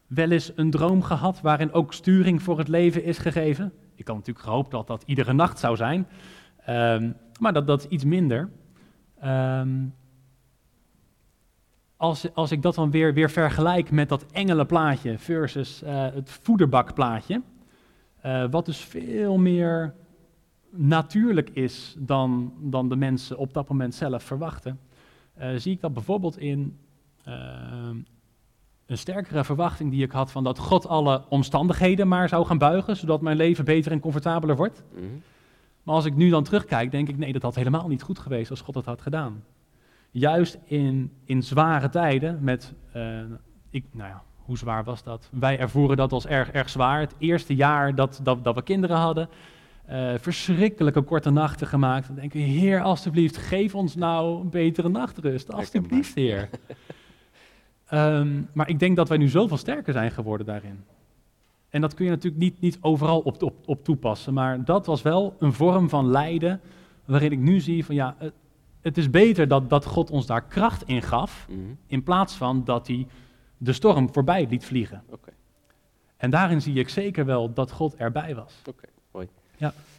Wel 0.07 0.31
eens 0.31 0.53
een 0.57 0.71
droom 0.71 1.03
gehad 1.03 1.41
waarin 1.41 1.73
ook 1.73 1.93
sturing 1.93 2.43
voor 2.43 2.59
het 2.59 2.69
leven 2.69 3.05
is 3.05 3.19
gegeven. 3.19 3.73
Ik 3.95 4.07
had 4.07 4.17
natuurlijk 4.17 4.45
gehoopt 4.45 4.71
dat 4.71 4.87
dat 4.87 5.03
iedere 5.07 5.33
nacht 5.33 5.59
zou 5.59 5.77
zijn, 5.77 6.07
Ehm, 6.65 7.13
maar 7.41 7.53
dat, 7.53 7.67
dat 7.67 7.81
is 7.85 7.87
iets 7.89 8.05
minder. 8.05 8.51
Als, 12.03 12.35
als 12.35 12.53
ik 12.53 12.63
dat 12.63 12.75
dan 12.75 12.91
weer, 12.91 13.15
weer 13.15 13.31
vergelijk 13.31 13.91
met 13.91 14.09
dat 14.09 14.27
engelenplaatje 14.33 15.19
versus 15.19 15.83
eh, 15.83 16.03
het 16.03 16.31
voederbakplaatje, 16.31 17.43
eh, 18.21 18.45
wat 18.51 18.67
dus 18.67 18.79
veel 18.79 19.39
meer 19.39 19.95
natuurlijk 20.71 21.51
is 21.51 21.97
dan, 21.99 22.53
dan 22.59 22.89
de 22.89 22.97
mensen 22.97 23.39
op 23.39 23.53
dat 23.53 23.69
moment 23.69 23.95
zelf 23.95 24.23
verwachten, 24.23 24.81
eh, 25.35 25.51
zie 25.57 25.73
ik 25.73 25.81
dat 25.81 25.95
bijvoorbeeld 25.95 26.39
in 26.39 26.79
een 28.87 28.99
sterkere 28.99 29.45
verwachting 29.45 29.91
die 29.91 30.03
ik 30.03 30.13
had 30.13 30.31
van 30.31 30.45
dat 30.45 30.59
God 30.59 30.87
alle 30.87 31.23
omstandigheden 31.29 32.09
maar 32.09 32.29
zou 32.29 32.47
gaan 32.47 32.59
buigen, 32.59 32.97
zodat 32.97 33.21
mijn 33.21 33.37
leven 33.37 33.65
beter 33.65 33.93
en 33.93 34.01
comfortabeler 34.01 34.57
wordt. 34.57 34.83
Mhm. 34.95 35.05
Maar 35.83 35.95
als 35.95 36.05
ik 36.05 36.15
nu 36.15 36.31
dan 36.31 36.45
terugkijk, 36.45 36.91
denk 36.91 37.09
ik, 37.09 37.19
nee, 37.19 37.33
dat 37.33 37.43
had 37.43 37.55
helemaal 37.55 37.89
niet 37.89 38.03
goed 38.03 38.19
geweest 38.19 38.51
als 38.51 38.61
God 38.61 38.75
het 38.75 38.85
had 38.85 39.01
gedaan. 39.01 39.43
Juist 40.15 40.59
in, 40.65 41.13
in 41.25 41.43
zware 41.43 41.89
tijden 41.89 42.39
met, 42.41 42.73
eh, 42.93 43.21
ik, 43.71 43.85
nou 43.93 44.09
ja, 44.09 44.23
hoe 44.37 44.59
zwaar 44.59 44.85
was 44.85 45.03
dat? 45.03 45.29
Wij 45.31 45.59
ervoeren 45.59 45.97
dat 45.97 46.13
als 46.13 46.27
erg, 46.27 46.51
erg 46.51 46.69
zwaar. 46.69 47.01
Het 47.01 47.15
eerste 47.19 47.55
jaar 47.55 47.95
dat, 47.95 48.21
dat, 48.23 48.45
dat 48.45 48.55
we 48.55 48.63
kinderen 48.63 48.97
hadden, 48.97 49.29
eh, 49.85 50.13
verschrikkelijke 50.19 51.03
korte 51.03 51.31
nachten 51.31 51.67
gemaakt. 51.67 52.07
Dan 52.07 52.17
denken 52.17 52.41
we, 52.41 52.47
Heer, 52.47 52.83
alstublieft, 52.83 53.37
geef 53.37 53.75
ons 53.75 53.95
nou 53.95 54.41
een 54.41 54.51
betere 54.51 54.89
nachtrust. 54.89 55.53
Alstublieft, 55.53 56.15
Heer. 56.15 56.49
Ehm, 57.87 58.43
maar 58.53 58.69
ik 58.69 58.79
denk 58.79 58.97
dat 58.97 59.09
wij 59.09 59.19
nu 59.19 59.29
zoveel 59.29 59.57
sterker 59.57 59.93
zijn 59.93 60.11
geworden 60.11 60.47
daarin. 60.47 60.85
En 61.69 61.81
dat 61.81 61.95
kun 61.95 62.05
je 62.05 62.11
natuurlijk 62.11 62.43
niet, 62.43 62.61
niet 62.61 62.79
overal 62.81 63.21
op, 63.21 63.43
op, 63.43 63.55
op 63.65 63.85
toepassen. 63.85 64.35
Maar 64.35 64.65
dat 64.65 64.87
was 64.87 65.03
wel 65.03 65.37
een 65.39 65.53
vorm 65.53 65.89
van 65.89 66.11
lijden 66.11 66.61
waarin 67.05 67.33
ik 67.33 67.39
nu 67.39 67.61
zie 67.61 67.85
van 67.85 67.95
ja, 67.95 68.17
het, 68.83 68.97
is 68.99 69.11
beter 69.11 69.49
dat, 69.49 69.71
dat 69.71 69.85
God 69.85 70.11
ons 70.11 70.27
daar 70.27 70.45
kracht 70.45 70.83
in 70.87 71.03
gaf, 71.03 71.47
Mhm. 71.51 71.59
in 71.87 72.03
plaats 72.03 72.35
van 72.35 72.65
dat 72.65 72.87
hij 72.87 73.07
de 73.59 73.73
storm 73.73 74.13
voorbij 74.13 74.47
liet 74.51 74.65
vliegen. 74.65 75.03
Oké. 75.11 75.31
En 76.17 76.31
daarin 76.31 76.63
zie 76.63 76.75
ik 76.75 76.89
zeker 76.89 77.25
wel 77.25 77.53
dat 77.53 77.71
God 77.73 77.95
erbij 77.97 78.35
was. 78.35 78.63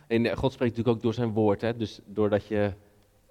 En 0.08 0.26
eh, 0.26 0.38
God 0.38 0.52
spreekt 0.54 0.72
natuurlijk 0.76 0.98
ook 0.98 1.04
door 1.04 1.14
zijn 1.14 1.30
woord. 1.32 1.62
Hè? 1.62 1.78
Dus 1.78 2.00
doordat 2.06 2.48
je 2.48 2.72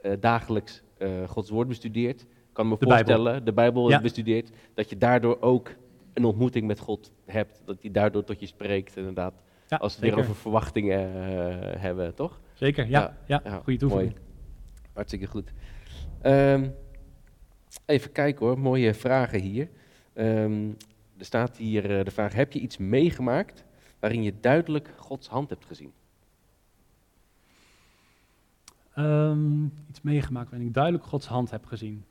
eh, 0.03 0.13
dagelijks 0.21 0.83
eh, 0.99 1.09
Gods 1.29 1.51
woord 1.51 1.69
bestudeert, 1.69 2.27
kan 2.53 2.69
me 2.69 2.77
De 2.79 2.87
Bijbel. 2.87 2.97
voorstellen, 3.15 3.45
de 3.45 3.53
Bijbel 3.53 3.89
Ja. 3.89 4.01
bestudeert, 4.01 4.51
dat 4.75 4.91
je 4.91 4.99
daardoor 4.99 5.41
ook 5.41 5.71
een 6.13 6.25
ontmoeting 6.25 6.67
met 6.67 6.79
God 6.79 7.13
hebt. 7.25 7.63
Dat 7.65 7.77
hij 7.81 7.91
daardoor 7.91 8.25
tot 8.25 8.41
je 8.41 8.47
spreekt, 8.47 8.97
inderdaad. 8.97 9.33
Ja, 9.69 9.77
Als 9.77 9.99
we 9.99 10.07
het 10.07 10.15
weer 10.15 10.25
over 10.25 10.35
verwachtingen 10.37 11.13
hebben, 11.81 12.15
toch? 12.15 12.41
Zeker, 12.55 12.89
ja, 12.89 13.01
Ja, 13.01 13.17
ja, 13.27 13.41
ja, 13.45 13.61
goede 13.65 13.79
toevoeging. 13.79 14.13
Mooi. 14.13 14.23
Hartstikke 14.93 15.27
goed. 15.27 15.53
Ehm, 16.21 16.69
even 17.87 18.13
kijken 18.13 18.47
hoor, 18.47 18.59
mooie 18.59 18.95
vragen 18.95 19.41
hier. 19.41 19.69
Ehm, 20.13 20.69
er 21.19 21.25
staat 21.25 21.57
hier 21.57 21.99
eh, 21.99 22.05
de 22.05 22.11
vraag, 22.11 22.33
heb 22.33 22.53
je 22.53 22.59
iets 22.61 22.77
meegemaakt 22.77 23.65
waarin 23.99 24.23
je 24.23 24.41
duidelijk 24.41 24.91
Gods 24.97 25.29
hand 25.29 25.49
hebt 25.51 25.65
gezien? 25.67 25.93
Ehm, 28.95 29.65
iets 29.89 30.01
meegemaakt 30.03 30.51
waarin 30.51 30.69
ik 30.69 30.75
duidelijk 30.75 31.05
Gods 31.05 31.27
hand 31.27 31.51
heb 31.51 31.67
gezien. 31.67 32.05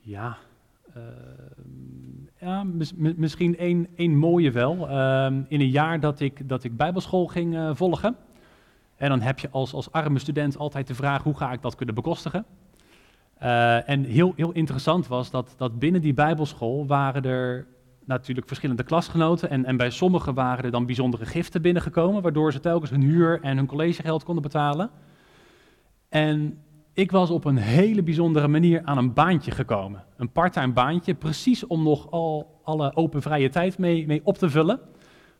Ja, 0.00 0.38
ja 2.38 2.64
mis- 2.64 2.94
mi- 2.94 3.14
misschien 3.16 3.56
één, 3.96 4.16
mooie 4.16 4.50
wel. 4.50 4.88
In 5.48 5.60
een 5.60 5.70
jaar 5.70 6.00
dat 6.00 6.20
ik, 6.20 6.48
dat 6.48 6.64
ik 6.64 6.76
bijbelschool 6.76 7.26
ging 7.26 7.54
eh, 7.54 7.70
volgen. 7.74 8.16
En 9.00 9.08
dan 9.08 9.20
heb 9.20 9.38
je 9.38 9.50
als, 9.50 9.72
als 9.72 9.92
arme 9.92 10.18
student 10.18 10.58
altijd 10.58 10.86
de 10.86 10.94
vraag, 10.94 11.22
hoe 11.22 11.36
ga 11.36 11.52
ik 11.52 11.62
dat 11.62 11.74
kunnen 11.74 11.94
bekostigen? 11.94 12.44
Eh, 13.34 13.88
en 13.88 14.04
heel, 14.04 14.32
heel 14.36 14.52
interessant 14.52 15.06
was 15.06 15.30
dat, 15.30 15.54
dat 15.56 15.78
binnen 15.78 16.00
die 16.00 16.14
bijbelschool 16.14 16.86
waren 16.86 17.22
er 17.22 17.66
natuurlijk 18.04 18.46
verschillende 18.46 18.82
klasgenoten. 18.82 19.50
En, 19.50 19.64
en 19.64 19.76
bij 19.76 19.90
sommigen 19.90 20.34
waren 20.34 20.64
er 20.64 20.70
dan 20.70 20.86
bijzondere 20.86 21.26
giften 21.26 21.62
binnengekomen, 21.62 22.22
waardoor 22.22 22.52
ze 22.52 22.60
telkens 22.60 22.90
hun 22.90 23.02
huur 23.02 23.40
en 23.42 23.56
hun 23.56 23.66
collegegeld 23.66 24.24
konden 24.24 24.42
betalen. 24.42 24.90
En 26.08 26.58
ik 26.92 27.10
was 27.10 27.30
op 27.30 27.44
een 27.44 27.56
hele 27.56 28.02
bijzondere 28.02 28.48
manier 28.48 28.82
aan 28.84 28.98
een 28.98 29.12
baantje 29.12 29.50
gekomen. 29.50 30.04
Een 30.16 30.32
parttime 30.32 30.72
baantje, 30.72 31.14
precies 31.14 31.66
om 31.66 31.82
nog 31.82 32.10
al 32.10 32.60
alle 32.62 32.96
open 32.96 33.22
vrije 33.22 33.48
tijd 33.48 33.78
mee, 33.78 34.06
mee 34.06 34.20
op 34.24 34.38
te 34.38 34.50
vullen. 34.50 34.80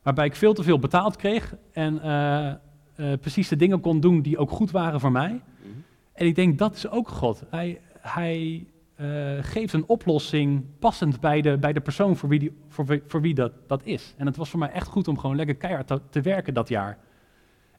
Waarbij 0.02 0.26
ik 0.26 0.36
veel 0.36 0.54
te 0.54 0.62
veel 0.62 0.78
betaald 0.78 1.16
kreeg 1.16 1.54
en 1.72 2.02
eh, 2.02 2.52
eh, 3.00 3.12
precies 3.20 3.48
de 3.48 3.56
dingen 3.56 3.80
kon 3.80 4.00
doen 4.00 4.22
die 4.22 4.38
ook 4.38 4.50
goed 4.50 4.70
waren 4.70 5.00
voor 5.00 5.12
mij. 5.12 5.30
Mhm. 5.30 5.68
En 6.12 6.26
ik 6.26 6.34
denk, 6.34 6.58
dat 6.58 6.74
is 6.74 6.88
ook 6.88 7.08
God. 7.08 7.42
Hij, 7.50 7.80
hij 7.98 8.66
eh, 8.94 9.06
geeft 9.40 9.72
een 9.72 9.86
oplossing 9.86 10.64
passend 10.78 11.20
bij 11.20 11.40
de, 11.40 11.58
bij 11.58 11.72
de 11.72 11.80
persoon 11.80 12.16
voor 12.16 12.28
wie, 12.28 12.38
die, 12.38 12.52
voor, 12.68 12.86
wie- 12.86 13.02
voor 13.06 13.20
wie 13.20 13.34
dat, 13.34 13.52
dat 13.66 13.84
is. 13.84 14.14
En 14.16 14.26
het 14.26 14.36
was 14.36 14.50
voor 14.50 14.58
mij 14.58 14.70
echt 14.70 14.86
goed 14.88 15.08
om 15.08 15.18
gewoon 15.18 15.36
lekker 15.36 15.54
keihard 15.54 15.86
te, 15.86 16.00
te 16.10 16.20
werken 16.20 16.54
dat 16.54 16.68
jaar. 16.68 16.98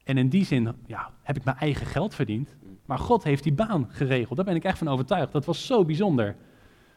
En 0.03 0.17
in 0.17 0.29
die 0.29 0.45
zin 0.45 0.71
ja, 0.85 1.11
heb 1.23 1.35
ik 1.37 1.43
mijn 1.43 1.57
eigen 1.57 1.85
geld 1.85 2.15
verdiend. 2.15 2.55
Maar 2.85 2.99
God 2.99 3.23
heeft 3.23 3.43
die 3.43 3.53
baan 3.53 3.87
geregeld. 3.89 4.35
Daar 4.35 4.45
ben 4.45 4.55
ik 4.55 4.63
echt 4.63 4.77
van 4.77 4.87
overtuigd. 4.87 5.31
Dat 5.31 5.45
was 5.45 5.65
zo 5.65 5.85
bijzonder. 5.85 6.35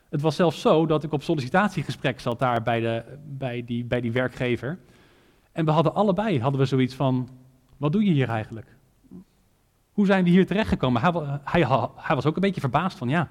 Het 0.08 0.20
was 0.20 0.36
zelfs 0.36 0.60
zo 0.60 0.86
dat 0.86 1.02
ik 1.04 1.12
op 1.12 1.22
sollicitatiegesprek 1.22 2.20
zat 2.20 2.38
daar 2.38 2.62
bij, 2.62 2.80
de, 2.80 3.04
bij, 3.26 3.64
die, 3.64 3.84
bij 3.84 4.00
die 4.00 4.12
werkgever. 4.12 4.78
En 5.52 5.64
we 5.64 5.70
hadden 5.70 5.94
allebei 5.94 6.40
hadden 6.40 6.60
we 6.60 6.66
zoiets 6.66 6.94
van, 6.94 7.28
wat 7.76 7.92
doe 7.92 8.04
je 8.04 8.10
hier 8.12 8.28
eigenlijk? 8.28 8.76
Hoe 9.92 10.06
zijn 10.06 10.24
we 10.24 10.30
hier 10.30 10.46
terechtgekomen? 10.46 11.02
Hij, 11.02 11.12
hij, 11.44 11.88
hij 11.96 12.14
was 12.14 12.26
ook 12.26 12.34
een 12.34 12.40
beetje 12.40 12.60
verbaasd 12.60 12.98
van, 12.98 13.08
ja, 13.08 13.30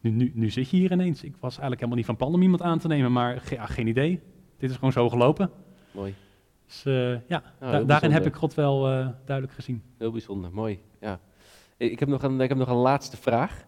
nu, 0.00 0.10
nu, 0.10 0.30
nu 0.34 0.50
zit 0.50 0.70
je 0.70 0.76
hier 0.76 0.92
ineens. 0.92 1.22
Ik 1.22 1.32
was 1.40 1.50
eigenlijk 1.50 1.74
helemaal 1.80 1.96
niet 1.96 2.06
van 2.06 2.16
plan 2.16 2.34
om 2.34 2.42
iemand 2.42 2.62
aan 2.62 2.78
te 2.78 2.88
nemen, 2.88 3.12
maar 3.12 3.40
ge- 3.40 3.54
ja, 3.54 3.66
geen 3.66 3.86
idee. 3.86 4.20
Dit 4.58 4.70
is 4.70 4.76
gewoon 4.76 4.92
zo 4.92 5.08
gelopen. 5.08 5.50
Mooi, 5.90 6.14
Dus 6.66 6.84
eh, 6.84 7.10
ja, 7.28 7.42
da- 7.60 7.70
heel 7.70 7.86
daarin 7.86 8.10
heb 8.10 8.26
ik 8.26 8.34
God 8.34 8.54
wel 8.54 8.86
eh, 8.90 9.08
duidelijk 9.24 9.54
gezien. 9.56 9.82
heel 9.98 10.10
bijzonder, 10.12 10.50
mooi. 10.52 10.80
Ja. 11.00 11.20
Ik, 11.76 11.98
heb 12.00 12.08
nog 12.08 12.22
een, 12.22 12.40
ik 12.40 12.48
heb 12.48 12.58
nog 12.58 12.68
een 12.68 12.74
laatste 12.74 13.16
vraag. 13.16 13.64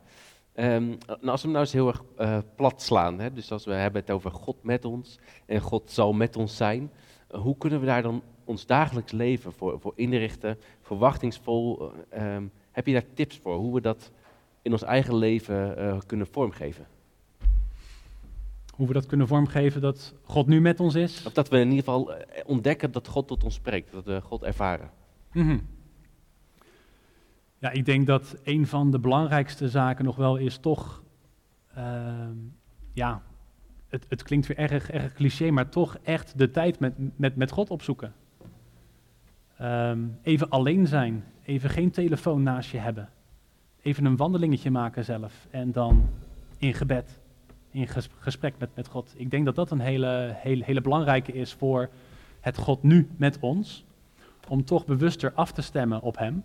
Ehm, 0.53 0.87
nou, 0.87 1.27
als 1.27 1.41
we 1.43 1.49
hem 1.49 1.51
nou 1.51 1.59
eens 1.65 1.73
heel 1.73 1.89
erg 1.89 2.03
eh, 2.17 2.39
plat 2.57 2.83
slaan, 2.83 3.19
hè? 3.21 3.33
dus 3.33 3.53
als 3.53 3.65
we 3.65 3.73
hebben 3.73 4.01
het 4.01 4.11
over 4.11 4.31
God 4.31 4.63
met 4.63 4.85
ons 4.85 5.19
en 5.47 5.61
God 5.61 5.91
zal 5.91 6.13
met 6.13 6.37
ons 6.37 6.57
zijn, 6.57 6.91
hoe 7.33 7.57
kunnen 7.57 7.81
we 7.81 7.87
daar 7.87 8.03
dan 8.03 8.23
ons 8.45 8.67
dagelijks 8.67 9.13
leven 9.13 9.53
voor, 9.53 9.81
voor 9.81 9.93
inrichten, 9.97 10.59
verwachtingsvol? 10.81 11.93
eh, 12.09 12.35
ehm, 12.35 12.47
heb 12.71 12.87
je 12.87 12.93
daar 12.93 13.13
tips 13.15 13.39
voor, 13.39 13.57
hoe 13.57 13.75
we 13.75 13.81
dat 13.81 14.11
in 14.63 14.73
ons 14.73 14.83
eigen 14.83 15.17
leven 15.17 15.77
eh, 15.77 15.99
kunnen 16.07 16.27
vormgeven? 16.27 16.87
Hoe 18.75 18.87
we 18.87 18.93
dat 18.93 19.07
kunnen 19.07 19.27
vormgeven 19.27 19.81
dat 19.81 20.15
God 20.23 20.47
nu 20.47 20.61
met 20.61 20.81
ons 20.81 20.95
is. 20.95 21.27
Of 21.27 21.33
dat 21.33 21.49
we 21.49 21.57
in 21.57 21.71
ieder 21.71 21.85
geval 21.85 22.15
eh, 22.15 22.43
ontdekken 22.47 22.93
dat 22.93 23.09
God 23.09 23.27
tot 23.27 23.45
ons 23.45 23.55
spreekt, 23.55 23.93
dat 23.93 24.05
we 24.05 24.21
God 24.21 24.43
ervaren. 24.43 24.91
Mhm. 25.33 25.59
Ja, 27.59 27.71
ik 27.71 27.85
denk 27.85 28.07
dat 28.07 28.37
een 28.45 28.67
van 28.67 28.91
de 28.91 28.99
belangrijkste 28.99 29.69
zaken 29.69 30.05
nog 30.05 30.17
wel 30.17 30.37
is 30.37 30.59
toch, 30.59 31.03
ehm, 31.75 32.37
ja, 32.93 33.23
het, 33.93 34.07
het 34.09 34.23
klinkt 34.23 34.47
weer 34.47 34.57
erg, 34.57 34.91
erg 34.91 35.13
cliché, 35.13 35.51
maar 35.51 35.69
toch 35.69 35.99
echt 36.03 36.39
de 36.39 36.51
tijd 36.51 36.79
met, 36.79 36.93
met, 37.17 37.37
met 37.37 37.51
God 37.51 37.71
opzoeken. 37.71 38.13
Ehm, 39.57 40.01
even 40.23 40.49
alleen 40.49 40.87
zijn, 40.87 41.25
even 41.45 41.71
geen 41.71 41.91
telefoon 41.91 42.43
naast 42.43 42.71
je 42.71 42.79
hebben, 42.79 43.09
even 43.83 44.05
een 44.05 44.17
wandelingetje 44.17 44.71
maken 44.71 45.05
zelf 45.05 45.47
en 45.51 45.73
dan 45.73 46.09
in 46.59 46.75
gebed, 46.75 47.19
in 47.71 47.89
ges- 47.89 48.09
gesprek 48.19 48.55
met, 48.59 48.71
met 48.75 48.89
God. 48.89 49.15
Ik 49.17 49.31
denk 49.31 49.45
dat 49.45 49.55
dat 49.55 49.71
een 49.71 49.81
hele, 49.81 50.35
hele, 50.37 50.65
hele 50.65 50.81
belangrijke 50.81 51.33
is 51.33 51.53
voor 51.53 51.91
het 52.41 52.57
God 52.57 52.83
nu 52.83 53.09
met 53.17 53.39
ons 53.41 53.85
om 54.49 54.65
toch 54.65 54.87
bewuster 54.87 55.33
af 55.33 55.53
te 55.53 55.63
stemmen 55.63 56.03
op 56.03 56.19
Hem. 56.19 56.45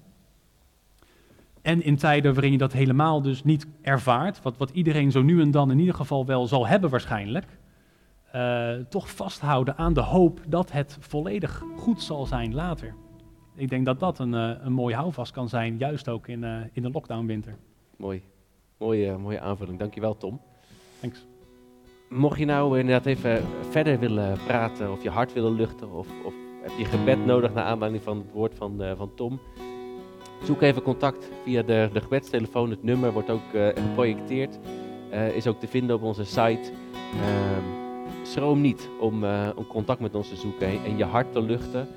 En 1.68 1.84
in 1.84 1.96
tijden 1.96 2.34
waarin 2.34 2.52
je 2.52 2.58
dat 2.58 2.74
helemaal 2.74 3.22
dus 3.22 3.44
niet 3.44 3.68
ervaart, 3.82 4.42
wat, 4.42 4.58
wat 4.58 4.70
iedereen 4.70 5.12
zo 5.12 5.22
nu 5.22 5.42
en 5.42 5.52
dan 5.52 5.72
in 5.72 5.80
ieder 5.80 5.96
geval 5.96 6.26
wel 6.26 6.48
zal 6.48 6.68
hebben 6.68 6.90
waarschijnlijk, 6.90 7.46
uh, 8.36 8.72
toch 8.90 9.12
vasthouden 9.12 9.78
aan 9.78 9.94
de 9.94 10.02
hoop 10.02 10.40
dat 10.48 10.72
het 10.72 10.98
volledig 11.00 11.64
goed 11.78 12.02
zal 12.02 12.26
zijn 12.26 12.54
later. 12.54 12.94
Ik 13.56 13.70
denk 13.70 13.86
dat 13.86 14.00
dat 14.00 14.20
een, 14.20 14.34
uh, 14.34 14.52
een 14.60 14.74
mooi 14.74 14.96
houvast 14.96 15.32
kan 15.32 15.50
zijn, 15.50 15.78
juist 15.78 16.10
ook 16.10 16.28
in, 16.28 16.44
uh, 16.44 16.58
in 16.72 16.82
de 16.82 16.90
lockdownwinter. 16.90 17.56
Mooi. 17.98 18.22
Mooie, 18.78 19.18
mooie 19.18 19.40
aanvulling. 19.40 19.80
Dankjewel, 19.80 20.18
Tom. 20.18 20.42
Thanks. 21.00 21.26
Mocht 22.10 22.40
je 22.40 22.46
nou 22.46 22.80
inderdaad 22.80 23.06
even 23.06 23.44
verder 23.70 24.00
willen 24.00 24.38
praten, 24.46 24.92
of 24.92 25.04
je 25.04 25.10
hart 25.10 25.34
willen 25.34 25.54
luchten, 25.54 25.92
of, 25.92 26.08
of 26.26 26.34
heb 26.62 26.78
je 26.78 26.86
gebed 26.86 27.26
nodig 27.26 27.54
naar 27.54 27.64
aanleiding 27.64 28.04
van 28.04 28.18
het 28.18 28.32
woord 28.32 28.56
van, 28.56 28.84
van 28.98 29.12
Tom, 29.16 29.40
zoek 30.43 30.62
even 30.62 30.82
contact 30.82 31.30
via 31.43 31.62
de, 31.62 31.89
de 31.93 32.02
gebedstelefoon. 32.02 32.69
Het 32.69 32.84
nummer 32.84 33.12
wordt 33.12 33.30
ook 33.30 33.41
geprojecteerd, 33.76 34.60
is 35.34 35.47
ook 35.47 35.60
te 35.60 35.67
vinden 35.67 35.95
op 35.95 36.02
onze 36.02 36.26
site. 36.26 36.71
Ehm, 37.13 37.63
schroom 38.23 38.62
niet 38.62 38.89
om, 39.00 39.23
uh, 39.23 39.50
om 39.56 39.67
contact 39.67 40.00
met 40.00 40.15
ons 40.15 40.30
te 40.30 40.36
zoeken 40.36 40.67
en 40.67 40.97
je 40.97 41.04
hart 41.04 41.32
te 41.34 41.41
luchten 41.41 41.88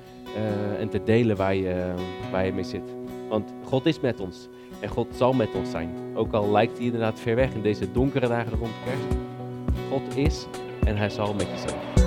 en 0.79 0.89
te 0.89 1.03
delen 1.03 1.35
waar 1.35 1.55
je, 1.55 1.93
waar 2.31 2.45
je 2.45 2.53
mee 2.53 2.63
zit. 2.63 2.95
Want 3.29 3.53
God 3.63 3.85
is 3.85 3.99
met 3.99 4.19
ons 4.19 4.47
en 4.81 4.89
God 4.89 5.07
zal 5.15 5.33
met 5.33 5.49
ons 5.55 5.69
zijn. 5.69 5.89
Ook 6.13 6.33
al 6.33 6.51
lijkt 6.51 6.77
hij 6.77 6.85
inderdaad 6.85 7.19
ver 7.19 7.35
weg 7.35 7.53
in 7.53 7.61
deze 7.61 7.91
donkere 7.91 8.27
dagen 8.27 8.57
rond 8.57 8.71
kerst. 8.85 9.17
God 9.89 10.17
is 10.17 10.45
en 10.83 10.97
hij 10.97 11.09
zal 11.09 11.33
met 11.33 11.47
je 11.47 11.57
zijn. 11.67 12.00